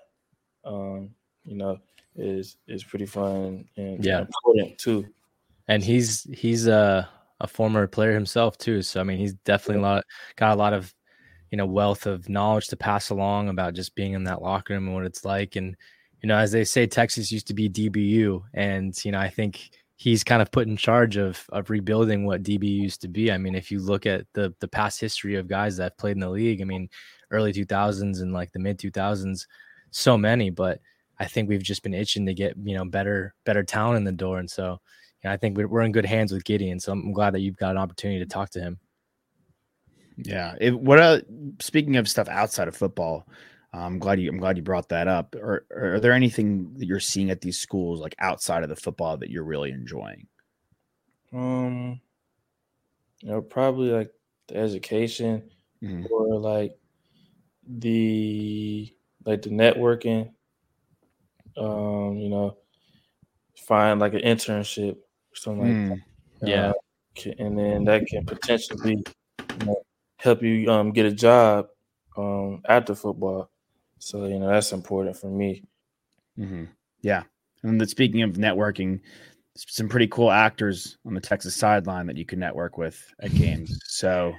um, 0.64 1.10
you 1.44 1.56
know, 1.56 1.78
is 2.16 2.56
is 2.66 2.84
pretty 2.84 3.06
fun 3.06 3.64
and 3.76 4.04
yeah. 4.04 4.20
important 4.20 4.78
too. 4.78 5.06
And 5.68 5.82
he's 5.82 6.24
he's 6.34 6.66
a 6.66 7.08
a 7.40 7.46
former 7.46 7.86
player 7.86 8.12
himself 8.12 8.58
too, 8.58 8.82
so 8.82 9.00
I 9.00 9.04
mean, 9.04 9.18
he's 9.18 9.34
definitely 9.34 9.82
a 9.82 9.86
lot 9.86 10.04
got 10.36 10.54
a 10.54 10.58
lot 10.58 10.72
of 10.72 10.92
you 11.50 11.58
know 11.58 11.66
wealth 11.66 12.06
of 12.06 12.28
knowledge 12.28 12.68
to 12.68 12.76
pass 12.76 13.10
along 13.10 13.48
about 13.48 13.74
just 13.74 13.94
being 13.94 14.12
in 14.12 14.24
that 14.24 14.42
locker 14.42 14.74
room 14.74 14.86
and 14.86 14.94
what 14.94 15.06
it's 15.06 15.24
like. 15.24 15.56
And 15.56 15.76
you 16.22 16.28
know 16.28 16.36
as 16.36 16.52
they 16.52 16.64
say 16.64 16.86
texas 16.86 17.30
used 17.30 17.46
to 17.46 17.54
be 17.54 17.68
dbu 17.68 18.42
and 18.54 19.04
you 19.04 19.12
know 19.12 19.20
i 19.20 19.28
think 19.28 19.70
he's 19.96 20.22
kind 20.22 20.40
of 20.40 20.50
put 20.50 20.68
in 20.68 20.76
charge 20.76 21.16
of 21.16 21.44
of 21.50 21.70
rebuilding 21.70 22.24
what 22.24 22.42
dbu 22.42 22.64
used 22.64 23.00
to 23.02 23.08
be. 23.08 23.32
I 23.32 23.38
mean 23.38 23.54
if 23.54 23.70
you 23.70 23.80
look 23.80 24.06
at 24.06 24.26
the 24.32 24.54
the 24.60 24.68
past 24.68 25.00
history 25.00 25.34
of 25.36 25.48
guys 25.48 25.76
that 25.76 25.82
have 25.84 25.98
played 25.98 26.16
in 26.16 26.20
the 26.20 26.30
league 26.30 26.60
i 26.62 26.64
mean 26.64 26.88
early 27.30 27.52
2000s 27.52 28.22
and 28.22 28.32
like 28.32 28.52
the 28.52 28.58
mid 28.58 28.78
2000s 28.78 29.46
so 29.90 30.16
many. 30.18 30.50
But 30.50 30.80
i 31.18 31.24
think 31.26 31.48
we've 31.48 31.62
just 31.62 31.82
been 31.82 31.94
itching 31.94 32.26
to 32.26 32.34
get 32.34 32.54
you 32.62 32.76
know 32.76 32.84
better 32.84 33.34
better 33.44 33.64
talent 33.64 33.98
in 33.98 34.04
the 34.04 34.12
door. 34.12 34.38
And 34.38 34.50
so 34.50 34.80
you 35.22 35.28
know, 35.28 35.32
i 35.32 35.36
think 35.36 35.58
we're 35.58 35.82
in 35.82 35.92
good 35.92 36.06
hands 36.06 36.32
with 36.32 36.44
gideon. 36.44 36.78
So 36.80 36.92
i'm 36.92 37.12
glad 37.12 37.34
that 37.34 37.40
you've 37.40 37.56
got 37.56 37.72
an 37.72 37.78
opportunity 37.78 38.20
to 38.20 38.26
talk 38.26 38.50
to 38.50 38.60
him 38.60 38.78
yeah. 40.24 40.54
It, 40.60 40.78
what 40.78 40.98
uh, 40.98 41.20
speaking 41.60 41.96
of 41.96 42.08
stuff 42.08 42.28
outside 42.28 42.68
of 42.68 42.76
football, 42.76 43.26
I'm 43.72 43.98
glad 43.98 44.20
you 44.20 44.28
I'm 44.30 44.38
glad 44.38 44.56
you 44.56 44.62
brought 44.62 44.88
that 44.90 45.08
up. 45.08 45.34
Or, 45.34 45.66
or 45.70 45.94
are 45.94 46.00
there 46.00 46.12
anything 46.12 46.74
that 46.78 46.86
you're 46.86 47.00
seeing 47.00 47.30
at 47.30 47.40
these 47.40 47.58
schools 47.58 48.00
like 48.00 48.14
outside 48.18 48.62
of 48.62 48.68
the 48.68 48.76
football 48.76 49.16
that 49.18 49.30
you're 49.30 49.44
really 49.44 49.70
enjoying? 49.70 50.26
Um, 51.32 52.00
you 53.20 53.30
know, 53.30 53.42
probably 53.42 53.90
like 53.90 54.10
the 54.48 54.56
education 54.56 55.42
mm-hmm. 55.82 56.06
or 56.10 56.38
like 56.38 56.76
the 57.66 58.92
like 59.24 59.42
the 59.42 59.50
networking. 59.50 60.32
Um, 61.56 62.16
you 62.16 62.28
know, 62.28 62.56
find 63.56 64.00
like 64.00 64.14
an 64.14 64.20
internship 64.20 64.94
or 64.94 65.34
something 65.34 65.66
mm. 65.66 65.90
like 65.90 66.00
that. 66.40 66.48
Yeah. 66.48 66.68
Uh, 66.70 67.32
and 67.38 67.58
then 67.58 67.84
that 67.84 68.06
can 68.06 68.24
potentially 68.24 69.02
help 70.18 70.42
you 70.42 70.70
um, 70.70 70.92
get 70.92 71.06
a 71.06 71.12
job 71.12 71.68
um, 72.16 72.60
after 72.68 72.94
football. 72.94 73.50
So 73.98 74.26
you 74.26 74.38
know 74.38 74.48
that's 74.48 74.72
important 74.72 75.16
for 75.16 75.28
me. 75.28 75.64
Mm-hmm. 76.38 76.64
Yeah, 77.02 77.22
and 77.62 77.80
then 77.80 77.88
speaking 77.88 78.22
of 78.22 78.32
networking, 78.32 79.00
some 79.56 79.88
pretty 79.88 80.06
cool 80.08 80.30
actors 80.30 80.98
on 81.06 81.14
the 81.14 81.20
Texas 81.20 81.56
sideline 81.56 82.06
that 82.06 82.16
you 82.16 82.24
can 82.24 82.38
network 82.38 82.78
with 82.78 83.02
at 83.20 83.34
games. 83.34 83.76
So 83.86 84.34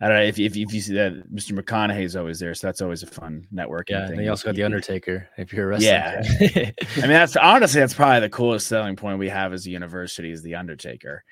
I 0.00 0.08
don't 0.08 0.16
know 0.16 0.22
if, 0.22 0.38
if, 0.38 0.56
if 0.56 0.72
you 0.72 0.80
see 0.80 0.94
that 0.94 1.32
Mr. 1.32 1.58
McConaughey 1.58 2.04
is 2.04 2.16
always 2.16 2.38
there, 2.38 2.54
so 2.54 2.66
that's 2.66 2.80
always 2.80 3.02
a 3.02 3.06
fun 3.06 3.46
networking. 3.52 3.90
Yeah, 3.90 4.06
thing. 4.06 4.16
and 4.16 4.24
you 4.24 4.30
also 4.30 4.48
got 4.48 4.54
the 4.54 4.62
Undertaker 4.62 5.28
if 5.36 5.52
you're 5.52 5.66
a 5.66 5.68
wrestler. 5.68 5.88
Yeah, 5.88 6.22
I 6.96 7.00
mean 7.00 7.10
that's 7.10 7.36
honestly 7.36 7.80
that's 7.80 7.94
probably 7.94 8.20
the 8.20 8.30
coolest 8.30 8.68
selling 8.68 8.96
point 8.96 9.18
we 9.18 9.28
have 9.28 9.52
as 9.52 9.66
a 9.66 9.70
university 9.70 10.30
is 10.30 10.42
the 10.42 10.54
Undertaker. 10.54 11.24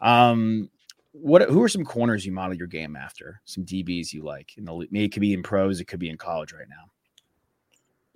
Um, 0.00 0.68
what 1.12 1.42
who 1.42 1.62
are 1.62 1.68
some 1.68 1.84
corners 1.84 2.24
you 2.24 2.32
model 2.32 2.56
your 2.56 2.66
game 2.66 2.96
after? 2.96 3.40
Some 3.44 3.64
DBs 3.64 4.12
you 4.12 4.24
like 4.24 4.56
in 4.56 4.64
the 4.64 4.72
maybe 4.90 5.04
it 5.04 5.12
could 5.12 5.20
be 5.20 5.34
in 5.34 5.42
pros, 5.42 5.80
it 5.80 5.84
could 5.84 6.00
be 6.00 6.08
in 6.08 6.16
college 6.16 6.52
right 6.52 6.66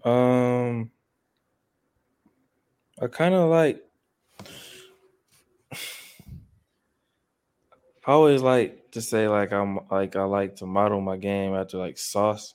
now. 0.05 0.11
Um, 0.11 0.91
I 3.01 3.07
kind 3.09 3.35
of 3.35 3.51
like. 3.51 3.83
I 8.07 8.13
always 8.13 8.41
like 8.41 8.93
to 8.93 9.03
say 9.03 9.27
like 9.29 9.53
I'm 9.53 9.81
like 9.91 10.15
I 10.15 10.23
like 10.23 10.57
to 10.57 10.67
model 10.67 11.01
my 11.01 11.17
game 11.17 11.55
after 11.55 11.77
like 11.77 11.99
Sauce. 11.99 12.55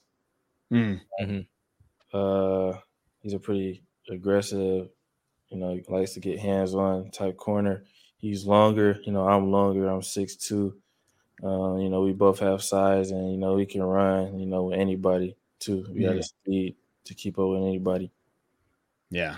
Mm. 0.71 1.01
Mm-hmm. 1.21 2.17
Uh, 2.17 2.77
he's 3.19 3.33
a 3.33 3.39
pretty 3.39 3.83
aggressive, 4.09 4.87
you 5.49 5.57
know, 5.57 5.77
likes 5.89 6.13
to 6.13 6.21
get 6.21 6.39
hands 6.39 6.73
on 6.73 7.11
type 7.11 7.35
corner 7.35 7.83
he's 8.21 8.45
longer. 8.45 8.99
You 9.03 9.11
know, 9.11 9.27
I'm 9.27 9.51
longer. 9.51 9.89
I'm 9.89 10.01
six 10.01 10.35
two. 10.35 10.75
Um, 11.43 11.79
you 11.79 11.89
know, 11.89 12.01
we 12.01 12.13
both 12.13 12.39
have 12.39 12.63
size, 12.63 13.11
and 13.11 13.31
you 13.31 13.37
know, 13.37 13.55
we 13.55 13.65
can 13.65 13.83
run. 13.83 14.39
You 14.39 14.45
know, 14.45 14.65
with 14.65 14.79
anybody 14.79 15.35
too. 15.59 15.85
We 15.91 16.01
yeah. 16.01 16.09
got 16.09 16.17
the 16.17 16.23
speed 16.23 16.75
to 17.05 17.13
keep 17.13 17.37
up 17.37 17.49
with 17.49 17.63
anybody. 17.63 18.11
Yeah. 19.09 19.37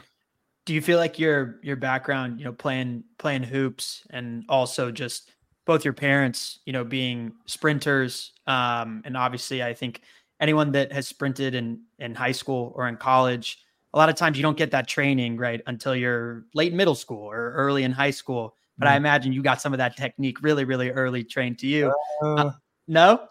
Do 0.66 0.74
you 0.74 0.82
feel 0.82 0.98
like 0.98 1.18
your 1.18 1.60
your 1.64 1.78
background, 1.78 2.40
you 2.40 2.46
know, 2.46 2.54
playing 2.54 3.06
playing 3.18 3.44
hoops, 3.44 4.06
and 4.12 4.44
also 4.50 4.92
just 4.92 5.32
both 5.66 5.86
your 5.86 5.94
parents, 5.94 6.60
you 6.66 6.74
know, 6.74 6.84
being 6.84 7.34
sprinters, 7.46 8.34
um, 8.48 9.02
and 9.06 9.16
obviously, 9.16 9.64
I 9.64 9.74
think 9.74 10.02
anyone 10.40 10.74
that 10.74 10.92
has 10.92 11.08
sprinted 11.08 11.56
in 11.56 11.82
in 12.00 12.16
high 12.16 12.32
school 12.34 12.74
or 12.76 12.88
in 12.88 12.98
college, 12.98 13.60
a 13.94 13.98
lot 13.98 14.10
of 14.10 14.16
times 14.16 14.38
you 14.38 14.44
don't 14.44 14.58
get 14.58 14.72
that 14.72 14.88
training 14.88 15.38
right 15.38 15.62
until 15.68 15.96
you're 15.96 16.46
late 16.54 16.74
middle 16.74 16.96
school 16.96 17.30
or 17.30 17.52
early 17.54 17.84
in 17.84 17.92
high 17.92 18.12
school 18.12 18.56
but 18.78 18.88
I 18.88 18.94
mm. 18.94 18.98
imagine 18.98 19.34
you 19.34 19.42
got 19.44 19.62
some 19.62 19.74
of 19.74 19.78
that 19.78 19.96
technique 19.96 20.42
really, 20.42 20.66
really 20.66 20.90
early 20.90 21.24
trained 21.24 21.60
to 21.60 21.68
you. 21.68 21.94
Uh, 22.22 22.34
uh, 22.34 22.52
no? 22.88 23.28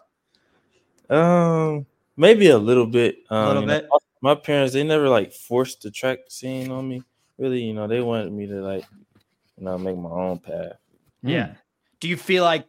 Um, 1.09 1.85
maybe 2.17 2.49
a 2.49 2.57
little 2.57 2.87
bit. 2.87 3.17
Um, 3.29 3.37
a 3.37 3.47
little 3.47 3.67
bit. 3.67 3.83
Know, 3.83 3.99
my 4.21 4.35
parents, 4.35 4.73
they 4.73 4.83
never 4.83 5.09
like 5.09 5.33
forced 5.33 5.81
the 5.81 5.91
track 5.91 6.19
scene 6.29 6.71
on 6.71 6.87
me. 6.87 7.03
Really, 7.37 7.61
you 7.61 7.73
know, 7.73 7.87
they 7.87 8.01
wanted 8.01 8.31
me 8.31 8.47
to 8.47 8.61
like, 8.61 8.85
you 9.57 9.65
know, 9.65 9.77
make 9.77 9.97
my 9.97 10.09
own 10.09 10.39
path. 10.39 10.73
Yeah. 11.21 11.47
Mm. 11.47 11.55
Do 11.99 12.07
you 12.07 12.17
feel 12.17 12.43
like 12.43 12.65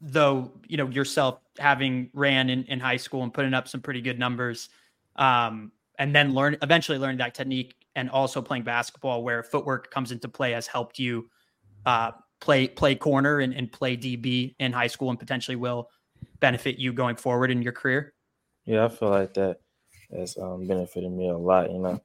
though, 0.00 0.50
you 0.66 0.76
know, 0.76 0.88
yourself 0.88 1.40
having 1.58 2.10
ran 2.12 2.50
in, 2.50 2.64
in 2.64 2.80
high 2.80 2.96
school 2.96 3.22
and 3.22 3.32
putting 3.32 3.54
up 3.54 3.68
some 3.68 3.80
pretty 3.80 4.00
good 4.00 4.18
numbers, 4.18 4.70
um, 5.16 5.70
and 5.98 6.14
then 6.14 6.34
learn 6.34 6.56
eventually 6.62 6.98
learning 6.98 7.18
that 7.18 7.34
technique 7.34 7.76
and 7.94 8.10
also 8.10 8.40
playing 8.42 8.64
basketball 8.64 9.22
where 9.22 9.42
footwork 9.42 9.90
comes 9.90 10.10
into 10.10 10.28
play 10.28 10.52
has 10.52 10.66
helped 10.66 10.98
you 10.98 11.28
uh, 11.86 12.12
play 12.40 12.68
play 12.68 12.94
corner 12.94 13.38
and, 13.40 13.54
and 13.54 13.70
play 13.70 13.96
DB 13.96 14.54
in 14.58 14.72
high 14.72 14.88
school 14.88 15.10
and 15.10 15.18
potentially 15.18 15.56
will 15.56 15.88
benefit 16.40 16.78
you 16.78 16.92
going 16.92 17.16
forward 17.16 17.50
in 17.50 17.62
your 17.62 17.72
career? 17.72 18.14
Yeah, 18.64 18.84
I 18.84 18.88
feel 18.88 19.10
like 19.10 19.34
that 19.34 19.58
has 20.12 20.36
um, 20.36 20.66
benefited 20.66 21.10
me 21.10 21.28
a 21.28 21.36
lot. 21.36 21.70
You 21.70 21.78
know, 21.78 22.00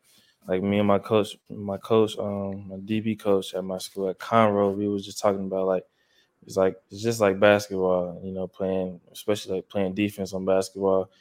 like 0.48 0.64
me 0.64 0.80
and 0.80 0.88
my 0.88 1.00
coach, 1.00 1.36
my 1.50 1.78
coach, 1.78 2.18
um, 2.18 2.70
my 2.70 2.76
DB 2.78 3.20
coach 3.20 3.54
at 3.54 3.64
my 3.64 3.78
school 3.80 4.10
at 4.10 4.20
Conroe, 4.20 4.76
we 4.76 4.88
was 4.88 5.06
just 5.06 5.20
talking 5.20 5.46
about 5.46 5.68
like 5.68 5.84
it's 6.46 6.56
like 6.56 6.78
it's 6.90 7.02
just 7.02 7.20
like 7.20 7.40
basketball. 7.40 8.22
You 8.24 8.32
know, 8.32 8.48
playing 8.48 9.02
especially 9.12 9.58
like 9.58 9.70
playing 9.70 9.96
defense 9.96 10.34
on 10.34 10.46
basketball. 10.46 11.12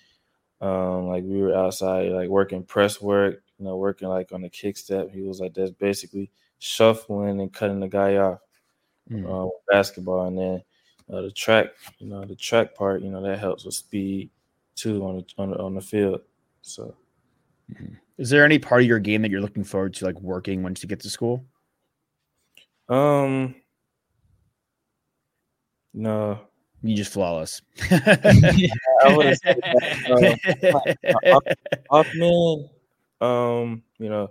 Um, 0.60 1.08
like 1.08 1.24
we 1.24 1.42
were 1.42 1.54
outside, 1.54 2.12
like 2.12 2.28
working 2.28 2.64
press 2.64 3.00
work, 3.00 3.42
you 3.58 3.66
know, 3.66 3.76
working 3.76 4.08
like 4.08 4.32
on 4.32 4.40
the 4.40 4.48
kick 4.48 4.78
step. 4.78 5.10
He 5.10 5.20
was 5.20 5.38
like, 5.38 5.52
that's 5.52 5.70
basically 5.70 6.30
shuffling 6.58 7.40
and 7.42 7.52
cutting 7.52 7.80
the 7.80 7.88
guy 7.88 8.16
off 8.16 8.38
mm. 9.10 9.46
uh, 9.46 9.50
basketball, 9.70 10.26
and 10.26 10.38
then 10.38 10.62
uh, 11.12 11.22
the 11.22 11.30
track, 11.30 11.68
you 11.98 12.08
know, 12.08 12.24
the 12.24 12.34
track 12.34 12.74
part, 12.74 13.02
you 13.02 13.10
know, 13.10 13.22
that 13.22 13.38
helps 13.38 13.64
with 13.64 13.74
speed 13.74 14.30
too 14.74 15.04
on 15.04 15.16
the 15.16 15.24
on 15.38 15.50
the, 15.50 15.58
on 15.58 15.74
the 15.74 15.80
field. 15.80 16.20
So, 16.62 16.94
mm-hmm. 17.72 17.94
is 18.18 18.30
there 18.30 18.44
any 18.44 18.58
part 18.58 18.82
of 18.82 18.88
your 18.88 18.98
game 18.98 19.22
that 19.22 19.30
you're 19.30 19.40
looking 19.40 19.64
forward 19.64 19.94
to, 19.94 20.04
like 20.04 20.20
working 20.20 20.62
once 20.62 20.82
you 20.82 20.88
get 20.88 21.00
to 21.00 21.10
school? 21.10 21.44
Um, 22.88 23.54
no, 25.94 26.40
you 26.82 26.94
just 26.94 27.12
flawless. 27.12 27.62
yeah, 27.90 28.74
I 29.02 29.36
man. 32.14 32.68
Um, 33.18 33.82
you 33.98 34.10
know, 34.10 34.30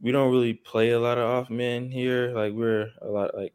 we 0.00 0.12
don't 0.12 0.32
really 0.32 0.54
play 0.54 0.90
a 0.90 1.00
lot 1.00 1.18
of 1.18 1.24
off 1.24 1.50
men 1.50 1.90
here. 1.90 2.32
Like 2.34 2.52
we're 2.52 2.90
a 3.02 3.08
lot 3.08 3.34
like 3.34 3.54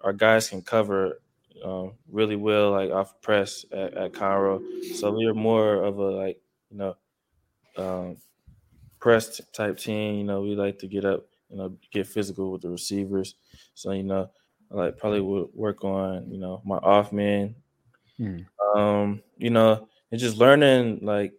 our 0.00 0.12
guys 0.12 0.48
can 0.48 0.62
cover 0.62 1.20
um, 1.64 1.92
really 2.10 2.36
well, 2.36 2.72
like 2.72 2.90
off 2.90 3.20
press 3.20 3.64
at, 3.72 3.94
at 3.94 4.12
Conroe. 4.12 4.62
So 4.96 5.12
we're 5.12 5.34
more 5.34 5.84
of 5.84 5.98
a 5.98 6.10
like 6.10 6.40
you 6.70 6.78
know 6.78 6.96
um, 7.76 8.16
press 8.98 9.40
type 9.52 9.78
team. 9.78 10.16
You 10.16 10.24
know, 10.24 10.42
we 10.42 10.54
like 10.54 10.78
to 10.80 10.88
get 10.88 11.04
up, 11.04 11.26
you 11.48 11.56
know, 11.56 11.76
get 11.92 12.06
physical 12.06 12.50
with 12.52 12.62
the 12.62 12.70
receivers. 12.70 13.36
So 13.74 13.92
you 13.92 14.02
know, 14.02 14.30
I 14.70 14.74
like 14.74 14.98
probably 14.98 15.20
would 15.20 15.48
work 15.54 15.84
on 15.84 16.30
you 16.30 16.38
know 16.38 16.62
my 16.64 16.76
off 16.76 17.12
men. 17.12 17.54
Hmm. 18.16 18.38
Um, 18.76 19.22
you 19.38 19.50
know, 19.50 19.88
and 20.10 20.20
just 20.20 20.36
learning 20.36 21.00
like 21.02 21.32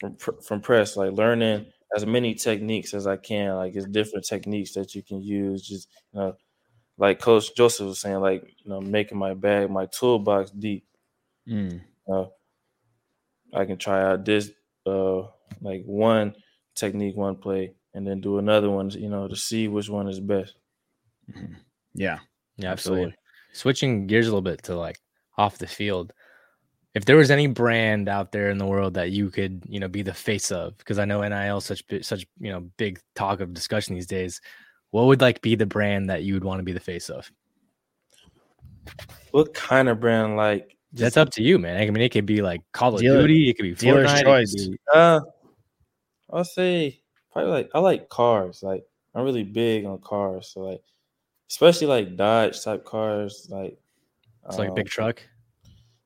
from 0.00 0.16
from 0.16 0.60
press, 0.60 0.96
like 0.96 1.12
learning 1.12 1.66
as 1.96 2.06
many 2.06 2.34
techniques 2.34 2.94
as 2.94 3.06
I 3.06 3.16
can. 3.16 3.56
Like 3.56 3.74
it's 3.74 3.86
different 3.86 4.26
techniques 4.26 4.74
that 4.74 4.94
you 4.94 5.02
can 5.02 5.22
use. 5.22 5.62
Just 5.62 5.88
you 6.12 6.20
know, 6.20 6.36
like 6.98 7.20
Coach 7.20 7.54
Joseph 7.56 7.86
was 7.86 8.00
saying, 8.00 8.20
like 8.20 8.44
you 8.64 8.70
know, 8.70 8.80
making 8.80 9.18
my 9.18 9.34
bag, 9.34 9.70
my 9.70 9.86
toolbox 9.86 10.50
deep. 10.52 10.86
Mm. 11.48 11.80
Uh, 12.12 12.26
I 13.52 13.64
can 13.64 13.78
try 13.78 14.02
out 14.02 14.24
this 14.24 14.50
uh 14.86 15.22
like 15.60 15.84
one 15.84 16.34
technique, 16.74 17.16
one 17.16 17.36
play, 17.36 17.74
and 17.94 18.06
then 18.06 18.20
do 18.20 18.38
another 18.38 18.70
one, 18.70 18.90
you 18.90 19.08
know, 19.08 19.28
to 19.28 19.36
see 19.36 19.68
which 19.68 19.88
one 19.88 20.08
is 20.08 20.20
best. 20.20 20.56
Mhm. 21.30 21.56
Yeah. 21.94 22.20
Yeah, 22.56 22.70
absolutely. 22.72 23.12
Absolutely. 23.12 23.16
Switching 23.52 24.06
gears 24.06 24.26
a 24.26 24.30
little 24.30 24.42
bit 24.42 24.62
to 24.64 24.76
like 24.76 24.98
off 25.36 25.58
the 25.58 25.66
field. 25.66 26.12
If 26.94 27.04
there 27.04 27.16
was 27.16 27.30
any 27.30 27.46
brand 27.46 28.08
out 28.08 28.32
there 28.32 28.50
in 28.50 28.58
the 28.58 28.66
world 28.66 28.94
that 28.94 29.10
you 29.12 29.30
could, 29.30 29.62
you 29.68 29.78
know, 29.78 29.86
be 29.88 30.02
the 30.02 30.12
face 30.14 30.50
of, 30.50 30.76
because 30.78 30.98
I 30.98 31.04
know 31.04 31.26
NIL 31.26 31.58
is 31.58 31.64
such 31.64 31.84
such 32.02 32.26
you 32.40 32.50
know 32.50 32.68
big 32.78 33.00
talk 33.14 33.40
of 33.40 33.54
discussion 33.54 33.94
these 33.94 34.06
days. 34.06 34.40
What 34.90 35.06
would 35.06 35.20
like 35.20 35.40
be 35.40 35.54
the 35.54 35.66
brand 35.66 36.10
that 36.10 36.24
you 36.24 36.34
would 36.34 36.42
want 36.42 36.58
to 36.58 36.64
be 36.64 36.72
the 36.72 36.80
face 36.80 37.08
of? 37.08 37.30
What 39.30 39.54
kind 39.54 39.88
of 39.88 40.00
brand? 40.00 40.36
Like 40.36 40.76
That's 40.92 41.16
up 41.16 41.30
to 41.30 41.42
you, 41.42 41.58
man. 41.58 41.80
I 41.80 41.88
mean, 41.90 42.02
it 42.02 42.10
could 42.10 42.26
be 42.26 42.42
like 42.42 42.60
Call 42.72 42.94
of 42.94 43.00
Dealer- 43.00 43.22
Duty, 43.22 43.50
it 43.50 43.54
could 43.54 43.62
be 43.62 43.74
dealer's 43.74 44.10
Fortnite, 44.10 44.22
choice. 44.24 44.54
be- 44.54 44.78
Uh, 44.92 45.20
I'll 46.32 46.44
say 46.44 47.00
probably 47.32 47.52
like 47.52 47.70
I 47.74 47.78
like 47.78 48.08
cars. 48.08 48.62
Like 48.64 48.84
I'm 49.14 49.24
really 49.24 49.44
big 49.44 49.84
on 49.84 49.98
cars. 50.00 50.50
So 50.52 50.60
like, 50.60 50.82
especially 51.48 51.86
like 51.86 52.16
Dodge 52.16 52.62
type 52.62 52.84
cars. 52.84 53.46
Like 53.48 53.78
it's 54.48 54.58
like 54.58 54.68
a 54.68 54.72
um, 54.72 54.74
big 54.74 54.88
truck. 54.88 55.22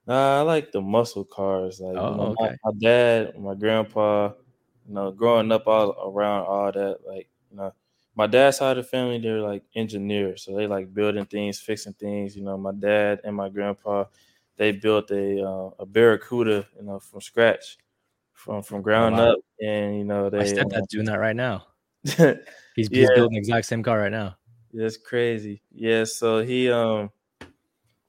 Nah, 0.07 0.39
I 0.39 0.43
like 0.43 0.73
the 0.73 0.81
muscle 0.83 1.25
cars. 1.25 1.81
Like 1.81 2.03
you 2.03 2.11
Oh, 2.11 2.15
know, 2.15 2.35
my, 2.39 2.47
okay. 2.47 2.57
my 2.65 2.73
dad, 2.79 3.39
my 3.39 3.55
grandpa. 3.55 4.33
You 4.87 4.95
know, 4.95 5.11
growing 5.13 5.51
up 5.51 5.67
all 5.67 5.93
around 6.11 6.45
all 6.47 6.71
that. 6.73 6.99
Like 7.07 7.29
you 7.51 7.57
know, 7.57 7.73
my 8.15 8.27
dad's 8.27 8.59
side 8.59 8.77
of 8.79 8.85
the 8.85 8.91
family, 8.91 9.19
they're 9.19 9.41
like 9.41 9.65
engineers, 9.75 10.43
so 10.45 10.55
they 10.55 10.67
like 10.67 10.93
building 10.93 11.25
things, 11.27 11.59
fixing 11.61 11.95
things. 11.95 12.37
You 12.37 12.43
know, 12.45 12.59
my 12.59 12.73
dad 12.73 13.21
and 13.25 13.35
my 13.37 13.49
grandpa, 13.49 14.05
they 14.57 14.73
built 14.73 15.11
a 15.11 15.43
uh, 15.43 15.71
a 15.79 15.87
Barracuda, 15.87 16.67
you 16.77 16.83
know, 16.85 16.99
from 17.01 17.21
scratch, 17.23 17.79
from 18.35 18.63
from 18.63 18.83
ground 18.83 19.19
wow. 19.19 19.21
up, 19.21 19.39
and 19.63 19.99
you 19.99 20.05
know 20.05 20.31
My 20.37 20.43
they. 20.43 20.45
stepdad's 20.45 20.87
doing 20.89 21.07
that 21.07 21.19
right 21.19 21.37
now. 21.37 21.67
uh, 22.19 22.35
He's, 22.75 22.89
he's 22.93 23.11
Yeah. 23.11 23.11
building 23.11 23.33
the 23.35 23.39
exact 23.39 23.67
same 23.67 23.83
car 23.83 23.99
right 23.99 24.13
now. 24.13 24.37
That's 24.73 24.97
crazy. 24.97 25.63
Yeah, 25.73 26.05
so 26.05 26.43
he 26.43 26.71
um 26.71 27.11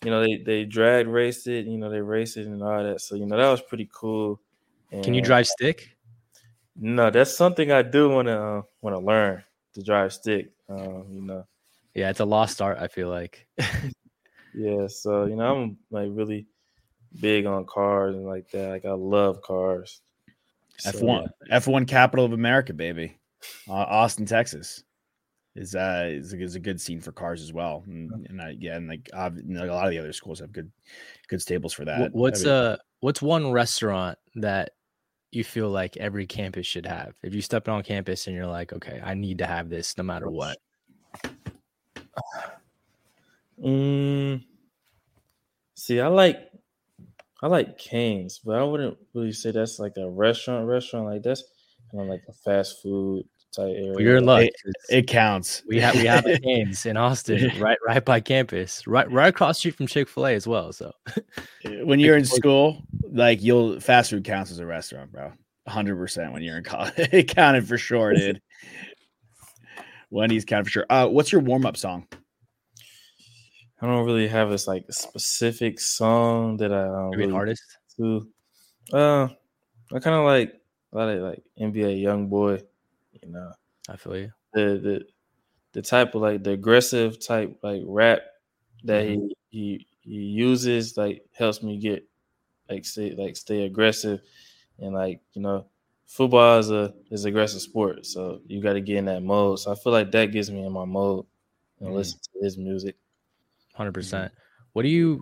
you 0.06 0.12
know 0.12 0.22
they 0.22 0.38
they 0.38 0.66
drag 0.66 1.08
raced 1.08 1.48
it, 1.48 1.66
you 1.66 1.78
know, 1.78 1.90
they 1.90 2.02
raced 2.02 2.38
it 2.38 2.46
and 2.46 2.62
all 2.62 2.84
that. 2.84 3.02
So, 3.02 3.16
you 3.16 3.26
know, 3.26 3.38
that 3.38 3.50
was 3.50 3.62
pretty 3.62 3.90
cool. 3.92 4.40
Can 4.92 5.14
you 5.14 5.22
drive 5.22 5.48
stick? 5.48 5.98
No, 6.76 7.10
that's 7.10 7.36
something 7.36 7.72
I 7.72 7.82
do 7.82 8.10
want 8.10 8.28
to 8.28 8.40
uh, 8.40 8.62
want 8.82 8.96
to 8.96 9.00
learn 9.00 9.44
to 9.74 9.84
drive 9.84 10.14
stick. 10.14 10.52
Um, 10.70 11.06
you 11.10 11.22
know. 11.22 11.46
Yeah, 11.94 12.10
it's 12.10 12.20
a 12.20 12.26
lost 12.26 12.62
art. 12.62 12.78
I 12.80 12.88
feel 12.88 13.10
like. 13.10 13.48
Yeah, 14.58 14.88
so 14.88 15.26
you 15.26 15.36
know, 15.36 15.54
I'm 15.54 15.78
like 15.92 16.08
really 16.12 16.48
big 17.20 17.46
on 17.46 17.66
cars 17.66 18.16
and 18.16 18.26
like 18.26 18.50
that. 18.52 18.70
Like 18.70 18.86
I 18.86 18.92
love 18.92 19.42
cars. 19.42 20.00
F1 20.86 21.28
F1 21.52 21.86
capital 21.86 22.24
of 22.24 22.32
America, 22.32 22.72
baby. 22.72 23.18
Uh, 23.68 23.74
Austin, 23.74 24.26
Texas 24.26 24.86
is 25.56 25.76
uh 25.76 26.08
is, 26.10 26.34
is 26.34 26.56
a 26.56 26.60
good 26.60 26.80
scene 26.80 27.00
for 27.00 27.12
cars 27.12 27.42
as 27.42 27.54
well. 27.54 27.84
And, 27.88 28.28
and 28.30 28.42
I, 28.42 28.56
yeah, 28.60 28.76
and 28.76 28.88
like, 28.88 29.10
like 29.14 29.70
a 29.70 29.74
lot 29.74 29.86
of 29.86 29.92
the 29.92 30.00
other 30.00 30.14
schools 30.14 30.40
have 30.40 30.52
good 30.52 30.72
good 31.28 31.42
stables 31.42 31.74
for 31.74 31.86
that. 31.86 32.14
What's 32.14 32.42
I 32.42 32.48
mean, 32.48 32.54
uh 32.54 32.78
what's 33.00 33.22
one 33.22 33.52
restaurant 33.52 34.18
that 34.36 34.72
you 35.32 35.44
feel 35.44 35.70
like 35.70 35.98
every 35.98 36.28
campus 36.28 36.68
should 36.68 36.86
have? 36.86 37.16
If 37.24 37.34
you 37.34 37.42
step 37.42 37.68
on 37.70 37.84
campus 37.84 38.28
and 38.28 38.36
you're 38.36 38.48
like, 38.48 38.74
okay, 38.74 39.02
I 39.04 39.14
need 39.14 39.38
to 39.40 39.46
have 39.46 39.70
this 39.70 39.98
no 39.98 40.04
matter 40.04 40.30
what. 40.30 40.58
Mm, 43.64 44.44
see, 45.76 46.02
I 46.02 46.08
like 46.08 46.52
I 47.42 47.48
like 47.48 47.78
Canes, 47.78 48.42
but 48.44 48.58
I 48.58 48.64
wouldn't 48.64 48.98
really 49.14 49.32
say 49.32 49.52
that's 49.52 49.80
like 49.80 49.94
a 49.96 50.10
restaurant. 50.10 50.68
Restaurant 50.68 51.06
like 51.06 51.24
that's 51.24 51.44
kind 51.90 52.04
of 52.04 52.10
like 52.10 52.24
a 52.28 52.34
fast 52.34 52.82
food 52.82 53.26
type 53.56 53.68
area. 53.76 53.96
You're 54.00 54.18
in 54.18 54.26
luck. 54.26 54.44
It- 54.44 54.54
it 54.90 55.08
counts. 55.08 55.64
we 55.68 55.80
have 55.80 55.96
we 55.96 56.06
have 56.06 56.26
a 56.26 56.38
Canes 56.40 56.86
in 56.86 56.98
Austin, 56.98 57.52
right 57.60 57.78
right 57.88 58.04
by 58.04 58.20
campus, 58.20 58.86
right 58.88 59.10
right 59.12 59.30
across 59.30 59.56
the 59.56 59.60
street 59.60 59.76
from 59.76 59.88
Chick 59.88 60.08
Fil 60.10 60.28
A 60.28 60.34
as 60.34 60.48
well. 60.48 60.72
So 60.74 60.92
when 61.84 62.00
you're 62.00 62.18
in 62.18 62.26
school, 62.40 62.84
like 63.12 63.42
you'll 63.42 63.80
fast 63.80 64.12
food 64.12 64.24
counts 64.24 64.52
as 64.52 64.60
a 64.60 64.66
restaurant, 64.66 65.12
bro. 65.12 65.32
hundred 65.68 65.96
percent 65.98 66.34
when 66.34 66.44
you're 66.44 66.58
in 66.58 66.64
college. 66.64 66.94
it 66.98 67.34
counted 67.36 67.68
for 67.68 67.78
sure, 67.78 68.14
dude. 68.14 68.42
Wendy's 70.12 70.46
counted 70.46 70.66
for 70.66 70.70
sure. 70.72 70.86
Uh, 70.90 71.08
what's 71.08 71.32
your 71.32 71.42
warm 71.42 71.66
up 71.66 71.78
song? 71.78 72.08
I 73.82 73.88
don't 73.88 74.06
really 74.06 74.28
have 74.28 74.50
this 74.50 74.68
like 74.68 74.86
specific 74.90 75.80
song 75.80 76.58
that 76.58 76.72
I 76.72 76.88
um, 76.88 77.10
maybe 77.12 77.26
an 77.26 77.34
artist. 77.34 77.62
to. 77.98 78.28
Uh, 78.94 79.28
I 79.94 80.00
kind 80.00 80.16
of 80.16 80.26
like 80.26 80.54
a 80.94 80.98
lot 80.98 81.10
of 81.10 81.22
like 81.22 81.44
NBA 81.60 82.02
YoungBoy, 82.04 82.64
you 83.26 83.32
know, 83.32 83.52
I 83.90 83.98
feel 83.98 84.18
you. 84.18 84.32
the 84.54 84.80
the 84.84 85.06
the 85.74 85.82
type 85.82 86.16
of 86.16 86.22
like 86.22 86.44
the 86.44 86.52
aggressive 86.52 87.20
type 87.20 87.58
like 87.64 87.82
rap 87.86 88.22
that 88.84 89.06
he 89.06 89.36
he 89.50 89.88
he 90.02 90.14
uses 90.16 90.98
like 90.98 91.26
helps 91.34 91.64
me 91.64 91.78
get 91.78 92.08
like 92.70 92.86
stay 92.86 93.14
like 93.16 93.36
stay 93.36 93.66
aggressive 93.66 94.22
and 94.80 94.94
like 94.94 95.22
you 95.34 95.42
know 95.42 95.66
football 96.08 96.60
is 96.60 96.72
a 96.72 96.94
is 97.12 97.26
aggressive 97.26 97.62
sport 97.62 98.06
so 98.06 98.40
you 98.48 98.62
got 98.62 98.74
to 98.74 98.82
get 98.82 98.98
in 98.98 99.06
that 99.06 99.24
mode 99.24 99.60
so 99.60 99.72
I 99.72 99.76
feel 99.76 99.92
like 99.94 100.12
that 100.12 100.28
gets 100.32 100.50
me 100.50 100.66
in 100.66 100.72
my 100.72 100.86
mode 100.86 101.26
and 101.80 101.90
Mhm. 101.90 101.96
listen 101.96 102.20
to 102.34 102.44
his 102.44 102.58
music. 102.58 102.96
Hundred 103.74 103.94
percent. 103.94 104.32
What 104.74 104.84
do 104.84 104.90
you? 104.90 105.22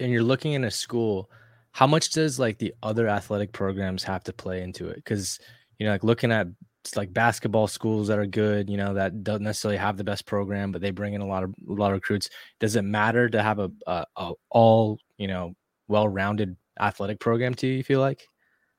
And 0.00 0.10
you're 0.12 0.22
looking 0.22 0.52
in 0.54 0.64
a 0.64 0.70
school. 0.70 1.30
How 1.72 1.86
much 1.86 2.10
does 2.10 2.38
like 2.38 2.58
the 2.58 2.74
other 2.82 3.08
athletic 3.08 3.52
programs 3.52 4.02
have 4.04 4.24
to 4.24 4.32
play 4.32 4.62
into 4.62 4.88
it? 4.88 4.96
Because 4.96 5.38
you 5.78 5.86
know, 5.86 5.92
like 5.92 6.04
looking 6.04 6.32
at 6.32 6.48
s- 6.48 6.54
like 6.94 7.12
basketball 7.12 7.66
schools 7.66 8.08
that 8.08 8.18
are 8.18 8.26
good, 8.26 8.68
you 8.68 8.76
know, 8.76 8.94
that 8.94 9.24
don't 9.24 9.42
necessarily 9.42 9.78
have 9.78 9.96
the 9.96 10.04
best 10.04 10.26
program, 10.26 10.70
but 10.70 10.80
they 10.80 10.90
bring 10.90 11.14
in 11.14 11.22
a 11.22 11.26
lot 11.26 11.42
of 11.42 11.54
a 11.68 11.72
lot 11.72 11.90
of 11.90 11.94
recruits. 11.94 12.28
Does 12.60 12.76
it 12.76 12.82
matter 12.82 13.28
to 13.30 13.42
have 13.42 13.58
a, 13.58 13.70
a, 13.86 14.04
a 14.16 14.32
all 14.50 14.98
you 15.16 15.26
know 15.26 15.54
well-rounded 15.88 16.56
athletic 16.78 17.18
program? 17.18 17.54
To 17.54 17.66
you, 17.66 17.74
you 17.78 17.82
feel 17.82 18.00
like? 18.00 18.22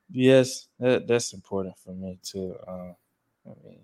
Yes, 0.09 0.67
that, 0.79 1.07
that's 1.07 1.33
important 1.33 1.75
for 1.83 1.93
me 1.93 2.19
too. 2.23 2.55
Um, 2.67 2.95
I 3.45 3.49
mean, 3.65 3.79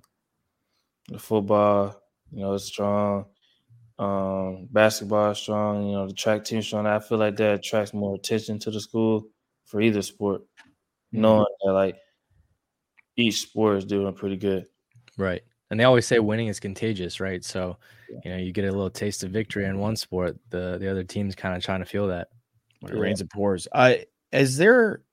the 1.09 1.19
football, 1.19 2.01
you 2.31 2.41
know, 2.41 2.53
is 2.53 2.65
strong. 2.65 3.25
Um, 3.99 4.67
basketball 4.71 5.31
is 5.31 5.39
strong. 5.39 5.87
You 5.87 5.93
know, 5.93 6.07
the 6.07 6.13
track 6.13 6.45
team 6.45 6.61
strong. 6.61 6.85
I 6.85 6.99
feel 6.99 7.17
like 7.17 7.35
that 7.37 7.55
attracts 7.55 7.93
more 7.93 8.15
attention 8.15 8.59
to 8.59 8.71
the 8.71 8.79
school 8.79 9.27
for 9.65 9.81
either 9.81 10.01
sport, 10.01 10.43
knowing 11.11 11.45
that 11.63 11.73
like 11.73 11.97
each 13.15 13.41
sport 13.41 13.77
is 13.77 13.85
doing 13.85 14.13
pretty 14.13 14.37
good. 14.37 14.67
Right. 15.17 15.41
And 15.69 15.79
they 15.79 15.83
always 15.85 16.05
say 16.07 16.19
winning 16.19 16.47
is 16.47 16.59
contagious, 16.59 17.19
right? 17.19 17.43
So, 17.43 17.77
you 18.23 18.31
know, 18.31 18.37
you 18.37 18.51
get 18.51 18.65
a 18.65 18.71
little 18.71 18.89
taste 18.89 19.23
of 19.23 19.31
victory 19.31 19.65
in 19.65 19.79
one 19.79 19.95
sport, 19.95 20.37
the 20.49 20.77
the 20.79 20.89
other 20.89 21.03
team's 21.03 21.35
kind 21.35 21.55
of 21.55 21.63
trying 21.63 21.79
to 21.79 21.85
feel 21.85 22.07
that. 22.07 22.29
when 22.81 22.91
it 22.93 22.97
Yeah. 22.97 23.01
rains 23.01 23.21
it 23.21 23.29
pours. 23.31 23.67
Uh, 23.71 23.95
is 24.31 24.57
there 24.57 25.03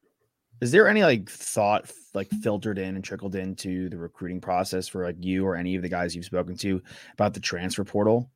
is 0.61 0.73
there 0.73 0.89
any 0.89 1.03
like 1.05 1.31
thought 1.31 1.91
like 2.15 2.29
filtered 2.31 2.79
in 2.79 2.97
and 2.97 3.05
trickled 3.05 3.35
into 3.37 3.89
the 3.91 3.99
recruiting 3.99 4.41
process 4.41 4.89
for 4.89 5.05
like 5.05 5.17
you 5.25 5.47
or 5.47 5.57
any 5.57 5.77
of 5.77 5.83
the 5.83 5.89
guys 5.89 6.17
you've 6.17 6.25
spoken 6.27 6.57
to 6.59 6.83
about 7.15 7.35
the 7.35 7.41
transfer 7.41 7.85
portal? 7.85 8.31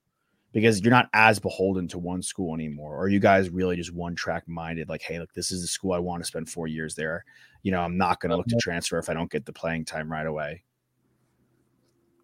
Because 0.54 0.80
you're 0.80 0.90
not 0.90 1.10
as 1.12 1.38
beholden 1.38 1.88
to 1.88 1.98
one 1.98 2.22
school 2.22 2.54
anymore. 2.54 2.94
Or 2.94 3.02
are 3.04 3.08
you 3.08 3.20
guys 3.20 3.50
really 3.50 3.76
just 3.76 3.92
one 3.92 4.14
track 4.14 4.48
minded? 4.48 4.88
Like, 4.88 5.02
hey, 5.02 5.18
look, 5.18 5.34
this 5.34 5.50
is 5.50 5.60
the 5.60 5.68
school 5.68 5.92
I 5.92 5.98
want 5.98 6.22
to 6.22 6.26
spend 6.26 6.48
four 6.48 6.66
years 6.66 6.94
there. 6.94 7.24
You 7.62 7.72
know, 7.72 7.80
I'm 7.80 7.98
not 7.98 8.20
going 8.20 8.30
to 8.30 8.36
look 8.36 8.46
to 8.46 8.56
transfer 8.60 8.98
if 8.98 9.10
I 9.10 9.14
don't 9.14 9.30
get 9.30 9.44
the 9.44 9.52
playing 9.52 9.84
time 9.84 10.10
right 10.10 10.26
away. 10.26 10.62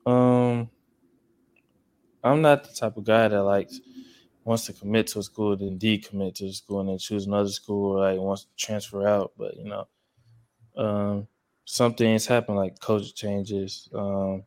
Um, 0.06 0.70
I'm 2.22 2.40
not 2.40 2.64
the 2.64 2.72
type 2.72 2.96
of 2.96 3.04
guy 3.04 3.28
that 3.28 3.42
likes 3.42 3.80
wants 4.44 4.66
to 4.66 4.72
commit 4.72 5.06
to 5.08 5.18
a 5.18 5.22
school, 5.22 5.56
then 5.56 5.78
decommit 5.78 6.34
to 6.36 6.44
the 6.44 6.52
school, 6.52 6.80
and 6.80 6.88
then 6.88 6.98
choose 6.98 7.26
another 7.26 7.50
school, 7.50 7.96
or 7.96 8.00
like 8.00 8.18
wants 8.18 8.44
to 8.44 8.48
transfer 8.56 9.06
out. 9.06 9.32
But 9.36 9.56
you 9.56 9.64
know, 9.64 9.88
um, 10.76 11.28
some 11.64 11.94
things 11.94 12.26
happen, 12.26 12.54
like 12.54 12.80
coach 12.80 13.14
changes. 13.14 13.88
Um, 13.94 14.44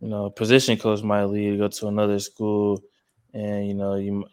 you 0.00 0.08
know, 0.08 0.30
position 0.30 0.78
coach 0.78 1.02
might 1.02 1.24
leave, 1.24 1.58
go 1.58 1.68
to 1.68 1.88
another 1.88 2.18
school, 2.18 2.82
and 3.34 3.66
you 3.66 3.74
know, 3.74 3.94
you 3.96 4.24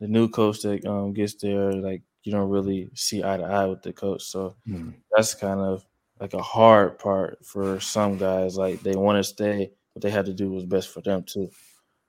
the 0.00 0.08
new 0.08 0.28
coach 0.28 0.62
that 0.62 0.84
um, 0.86 1.12
gets 1.12 1.34
there, 1.34 1.72
like 1.72 2.02
you 2.24 2.32
don't 2.32 2.50
really 2.50 2.90
see 2.94 3.22
eye 3.22 3.36
to 3.36 3.44
eye 3.44 3.66
with 3.66 3.82
the 3.82 3.92
coach. 3.92 4.22
So 4.24 4.56
that's 5.14 5.34
kind 5.34 5.60
of 5.60 5.84
like 6.20 6.34
a 6.34 6.42
hard 6.42 6.98
part 6.98 7.44
for 7.44 7.80
some 7.80 8.16
guys. 8.18 8.56
Like 8.56 8.80
they 8.82 8.96
want 8.96 9.18
to 9.18 9.24
stay, 9.24 9.70
but 9.92 10.02
they 10.02 10.10
had 10.10 10.26
to 10.26 10.34
do 10.34 10.50
what's 10.50 10.66
best 10.66 10.88
for 10.88 11.00
them 11.00 11.22
too. 11.24 11.50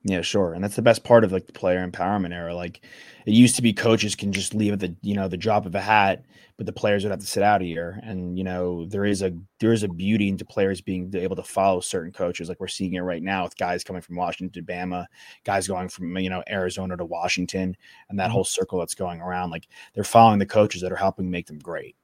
Yeah, 0.08 0.22
sure. 0.22 0.54
And 0.54 0.64
that's 0.64 0.76
the 0.76 0.84
best 0.84 1.04
part 1.04 1.24
of 1.24 1.32
like 1.32 1.48
the 1.48 1.52
player 1.52 1.86
empowerment 1.86 2.32
era. 2.32 2.54
Like 2.54 2.86
it 3.26 3.34
used 3.34 3.56
to 3.56 3.64
be 3.64 3.74
coaches 3.74 4.14
can 4.14 4.32
just 4.32 4.54
leave 4.54 4.72
at 4.74 4.80
the, 4.80 4.96
you 5.02 5.16
know, 5.16 5.28
the 5.28 5.36
drop 5.36 5.66
of 5.66 5.74
a 5.74 5.82
hat, 5.82 6.24
but 6.58 6.68
the 6.68 6.72
players 6.72 7.04
would 7.04 7.10
have 7.10 7.22
to 7.22 7.26
sit 7.26 7.42
out 7.42 7.64
a 7.64 7.66
year. 7.66 8.00
And, 8.04 8.38
you 8.38 8.44
know, 8.44 8.86
there 8.86 9.06
is 9.06 9.24
a 9.24 9.34
there 9.60 9.74
is 9.74 9.82
a 9.82 9.88
beauty 9.88 10.30
into 10.30 10.46
players 10.46 10.80
being 10.80 11.12
able 11.16 11.36
to 11.38 11.44
follow 11.44 11.80
certain 11.80 12.12
coaches. 12.12 12.50
Like 12.50 12.60
we're 12.60 12.68
seeing 12.68 12.94
it 12.94 13.00
right 13.00 13.24
now 13.24 13.46
with 13.46 13.58
guys 13.58 13.84
coming 13.84 14.04
from 14.04 14.16
Washington 14.16 14.54
to 14.64 14.72
Bama, 14.72 15.08
guys 15.44 15.68
going 15.68 15.90
from, 15.90 16.16
you 16.20 16.30
know, 16.30 16.44
Arizona 16.48 16.96
to 16.98 17.06
Washington, 17.06 17.76
and 18.08 18.20
that 18.20 18.26
mm-hmm. 18.26 18.34
whole 18.34 18.44
circle 18.44 18.78
that's 18.78 18.94
going 18.94 19.22
around. 19.22 19.50
Like 19.50 19.68
they're 19.96 20.04
following 20.04 20.38
the 20.38 20.46
coaches 20.46 20.84
that 20.84 20.92
are 20.92 20.98
helping 20.98 21.32
make 21.32 21.48
them 21.48 21.58
great. 21.58 21.96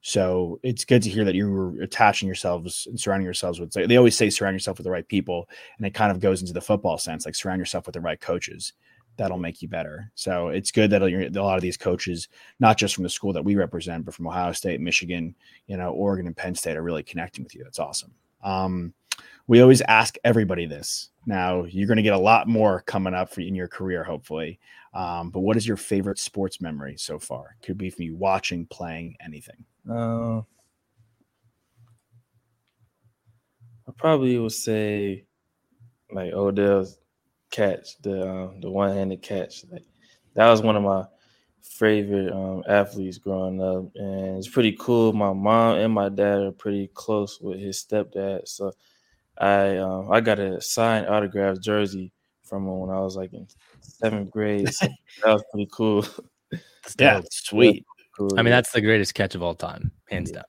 So 0.00 0.60
it's 0.62 0.84
good 0.84 1.02
to 1.02 1.10
hear 1.10 1.24
that 1.24 1.34
you 1.34 1.50
were 1.50 1.82
attaching 1.82 2.26
yourselves 2.26 2.86
and 2.88 2.98
surrounding 2.98 3.24
yourselves 3.24 3.58
with. 3.58 3.72
They 3.72 3.96
always 3.96 4.16
say 4.16 4.30
surround 4.30 4.54
yourself 4.54 4.78
with 4.78 4.84
the 4.84 4.90
right 4.90 5.06
people, 5.06 5.48
and 5.76 5.86
it 5.86 5.94
kind 5.94 6.12
of 6.12 6.20
goes 6.20 6.40
into 6.40 6.52
the 6.52 6.60
football 6.60 6.98
sense, 6.98 7.26
like 7.26 7.34
surround 7.34 7.58
yourself 7.58 7.86
with 7.86 7.94
the 7.94 8.00
right 8.00 8.20
coaches. 8.20 8.74
That'll 9.16 9.38
make 9.38 9.60
you 9.60 9.68
better. 9.68 10.12
So 10.14 10.48
it's 10.48 10.70
good 10.70 10.90
that 10.90 11.02
a 11.02 11.42
lot 11.42 11.56
of 11.56 11.62
these 11.62 11.76
coaches, 11.76 12.28
not 12.60 12.78
just 12.78 12.94
from 12.94 13.02
the 13.02 13.10
school 13.10 13.32
that 13.32 13.44
we 13.44 13.56
represent, 13.56 14.04
but 14.04 14.14
from 14.14 14.28
Ohio 14.28 14.52
State, 14.52 14.80
Michigan, 14.80 15.34
you 15.66 15.76
know, 15.76 15.90
Oregon, 15.90 16.28
and 16.28 16.36
Penn 16.36 16.54
State, 16.54 16.76
are 16.76 16.82
really 16.82 17.02
connecting 17.02 17.42
with 17.42 17.56
you. 17.56 17.64
That's 17.64 17.80
awesome. 17.80 18.12
Um, 18.44 18.94
we 19.48 19.60
always 19.60 19.80
ask 19.82 20.14
everybody 20.22 20.66
this. 20.66 21.08
Now 21.26 21.64
you're 21.64 21.88
going 21.88 21.96
to 21.96 22.02
get 22.02 22.12
a 22.12 22.18
lot 22.18 22.46
more 22.46 22.82
coming 22.82 23.14
up 23.14 23.30
for 23.30 23.40
in 23.40 23.56
your 23.56 23.66
career, 23.66 24.04
hopefully. 24.04 24.60
Um, 24.98 25.30
but 25.30 25.40
what 25.40 25.56
is 25.56 25.64
your 25.64 25.76
favorite 25.76 26.18
sports 26.18 26.60
memory 26.60 26.96
so 26.96 27.20
far? 27.20 27.54
Could 27.62 27.78
be 27.78 27.88
from 27.88 28.02
you 28.02 28.16
watching, 28.16 28.66
playing, 28.66 29.14
anything. 29.24 29.64
Uh, 29.88 30.38
I 33.86 33.92
probably 33.96 34.36
would 34.40 34.50
say 34.50 35.24
like 36.10 36.32
Odell's 36.32 36.98
catch, 37.52 37.96
the 38.02 38.28
um, 38.28 38.60
the 38.60 38.68
one 38.68 38.92
handed 38.92 39.22
catch. 39.22 39.64
Like, 39.70 39.84
that 40.34 40.50
was 40.50 40.62
one 40.62 40.74
of 40.74 40.82
my 40.82 41.04
favorite 41.62 42.32
um, 42.32 42.64
athletes 42.68 43.18
growing 43.18 43.62
up, 43.62 43.94
and 43.94 44.36
it's 44.36 44.48
pretty 44.48 44.76
cool. 44.80 45.12
My 45.12 45.32
mom 45.32 45.78
and 45.78 45.92
my 45.92 46.08
dad 46.08 46.40
are 46.40 46.50
pretty 46.50 46.90
close 46.92 47.40
with 47.40 47.60
his 47.60 47.84
stepdad, 47.84 48.48
so 48.48 48.72
I 49.38 49.76
um, 49.76 50.10
I 50.10 50.20
got 50.20 50.40
a 50.40 50.60
signed 50.60 51.06
autograph 51.06 51.60
jersey 51.60 52.12
from 52.48 52.64
him 52.64 52.78
when 52.78 52.90
I 52.90 53.00
was 53.00 53.16
like 53.16 53.32
in 53.32 53.46
seventh 53.80 54.30
grade. 54.30 54.72
So 54.72 54.86
that 55.24 55.32
was 55.32 55.44
pretty 55.52 55.68
cool. 55.72 56.06
yeah, 56.98 57.20
sweet. 57.30 57.84
Cool. 58.16 58.30
I 58.36 58.42
mean, 58.42 58.50
that's 58.50 58.72
the 58.72 58.80
greatest 58.80 59.14
catch 59.14 59.34
of 59.34 59.42
all 59.42 59.54
time, 59.54 59.92
hands 60.10 60.32
down. 60.32 60.44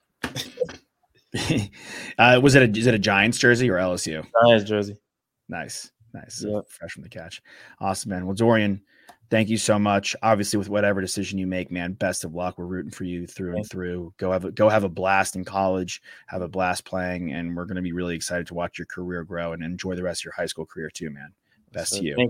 uh, 2.18 2.40
was 2.42 2.56
it 2.56 2.64
a 2.64 2.80
is 2.80 2.88
it 2.88 2.94
a 2.94 3.00
Giants 3.00 3.38
jersey 3.38 3.70
or 3.70 3.76
LSU? 3.76 4.26
Giants 4.44 4.68
jersey. 4.68 4.98
Nice, 5.48 5.92
nice. 6.14 6.44
Yep. 6.48 6.64
Fresh 6.70 6.92
from 6.92 7.04
the 7.04 7.10
catch. 7.10 7.42
Awesome, 7.80 8.10
man. 8.10 8.26
Well, 8.26 8.36
Dorian, 8.36 8.82
thank 9.30 9.50
you 9.50 9.58
so 9.58 9.78
much. 9.78 10.16
Obviously, 10.22 10.58
with 10.58 10.70
whatever 10.70 11.02
decision 11.02 11.38
you 11.38 11.48
make, 11.48 11.72
man, 11.72 11.94
best 11.94 12.24
of 12.24 12.34
luck. 12.34 12.58
We're 12.58 12.66
rooting 12.66 12.92
for 12.92 13.04
you 13.04 13.28
through 13.28 13.56
and 13.56 13.70
through. 13.70 14.14
Go 14.18 14.32
have 14.32 14.46
a 14.46 14.52
go 14.52 14.70
have 14.70 14.84
a 14.84 14.90
blast 14.90 15.36
in 15.36 15.46
college. 15.46 16.02
Have 16.28 16.42
a 16.42 16.48
blast 16.48 16.86
playing, 16.86 17.34
and 17.34 17.56
we're 17.56 17.66
going 17.66 17.76
to 17.76 17.82
be 17.82 17.92
really 17.92 18.16
excited 18.16 18.48
to 18.48 18.54
watch 18.54 18.78
your 18.78 18.88
career 18.88 19.24
grow 19.24 19.54
and 19.54 19.64
enjoy 19.64 19.96
the 19.96 20.04
rest 20.04 20.22
of 20.22 20.26
your 20.26 20.34
high 20.34 20.46
school 20.46 20.66
career 20.66 20.90
too, 20.92 21.10
man. 21.10 21.34
Best 21.71 21.93
so, 21.93 21.99
to 21.99 22.05
you. 22.05 22.29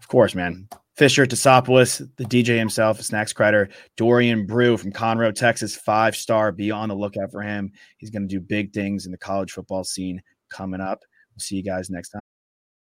Of 0.00 0.08
course, 0.08 0.34
man. 0.34 0.68
Fisher 0.96 1.24
Tassopoulos, 1.24 2.06
the 2.16 2.24
DJ 2.24 2.58
himself, 2.58 3.00
Snacks 3.00 3.32
Crider, 3.32 3.70
Dorian 3.96 4.44
Brew 4.44 4.76
from 4.76 4.92
Conroe, 4.92 5.34
Texas, 5.34 5.74
five 5.74 6.14
star. 6.14 6.52
Be 6.52 6.70
on 6.70 6.90
the 6.90 6.94
lookout 6.94 7.30
for 7.30 7.40
him. 7.40 7.72
He's 7.96 8.10
going 8.10 8.28
to 8.28 8.34
do 8.34 8.40
big 8.40 8.72
things 8.74 9.06
in 9.06 9.12
the 9.12 9.18
college 9.18 9.52
football 9.52 9.82
scene 9.82 10.20
coming 10.50 10.80
up. 10.80 11.00
We'll 11.34 11.40
see 11.40 11.56
you 11.56 11.62
guys 11.62 11.88
next 11.88 12.10
time. 12.10 12.20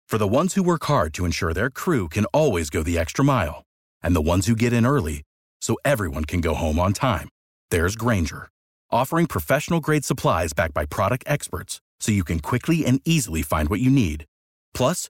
For 0.09 0.17
the 0.17 0.27
ones 0.27 0.55
who 0.55 0.63
work 0.63 0.83
hard 0.85 1.13
to 1.13 1.23
ensure 1.23 1.53
their 1.53 1.69
crew 1.69 2.09
can 2.09 2.25
always 2.33 2.69
go 2.69 2.83
the 2.83 2.97
extra 2.97 3.23
mile, 3.23 3.63
and 4.01 4.15
the 4.15 4.21
ones 4.21 4.47
who 4.47 4.55
get 4.55 4.73
in 4.73 4.85
early 4.85 5.21
so 5.61 5.77
everyone 5.85 6.25
can 6.25 6.41
go 6.41 6.55
home 6.55 6.79
on 6.79 6.93
time, 6.93 7.29
there's 7.69 7.95
Grainger, 7.95 8.49
offering 8.91 9.27
professional 9.27 9.79
grade 9.79 10.03
supplies 10.03 10.51
backed 10.51 10.73
by 10.73 10.85
product 10.85 11.23
experts 11.27 11.79
so 11.99 12.11
you 12.11 12.23
can 12.23 12.39
quickly 12.39 12.85
and 12.85 13.01
easily 13.05 13.43
find 13.43 13.69
what 13.69 13.79
you 13.79 13.91
need. 13.91 14.25
Plus, 14.73 15.09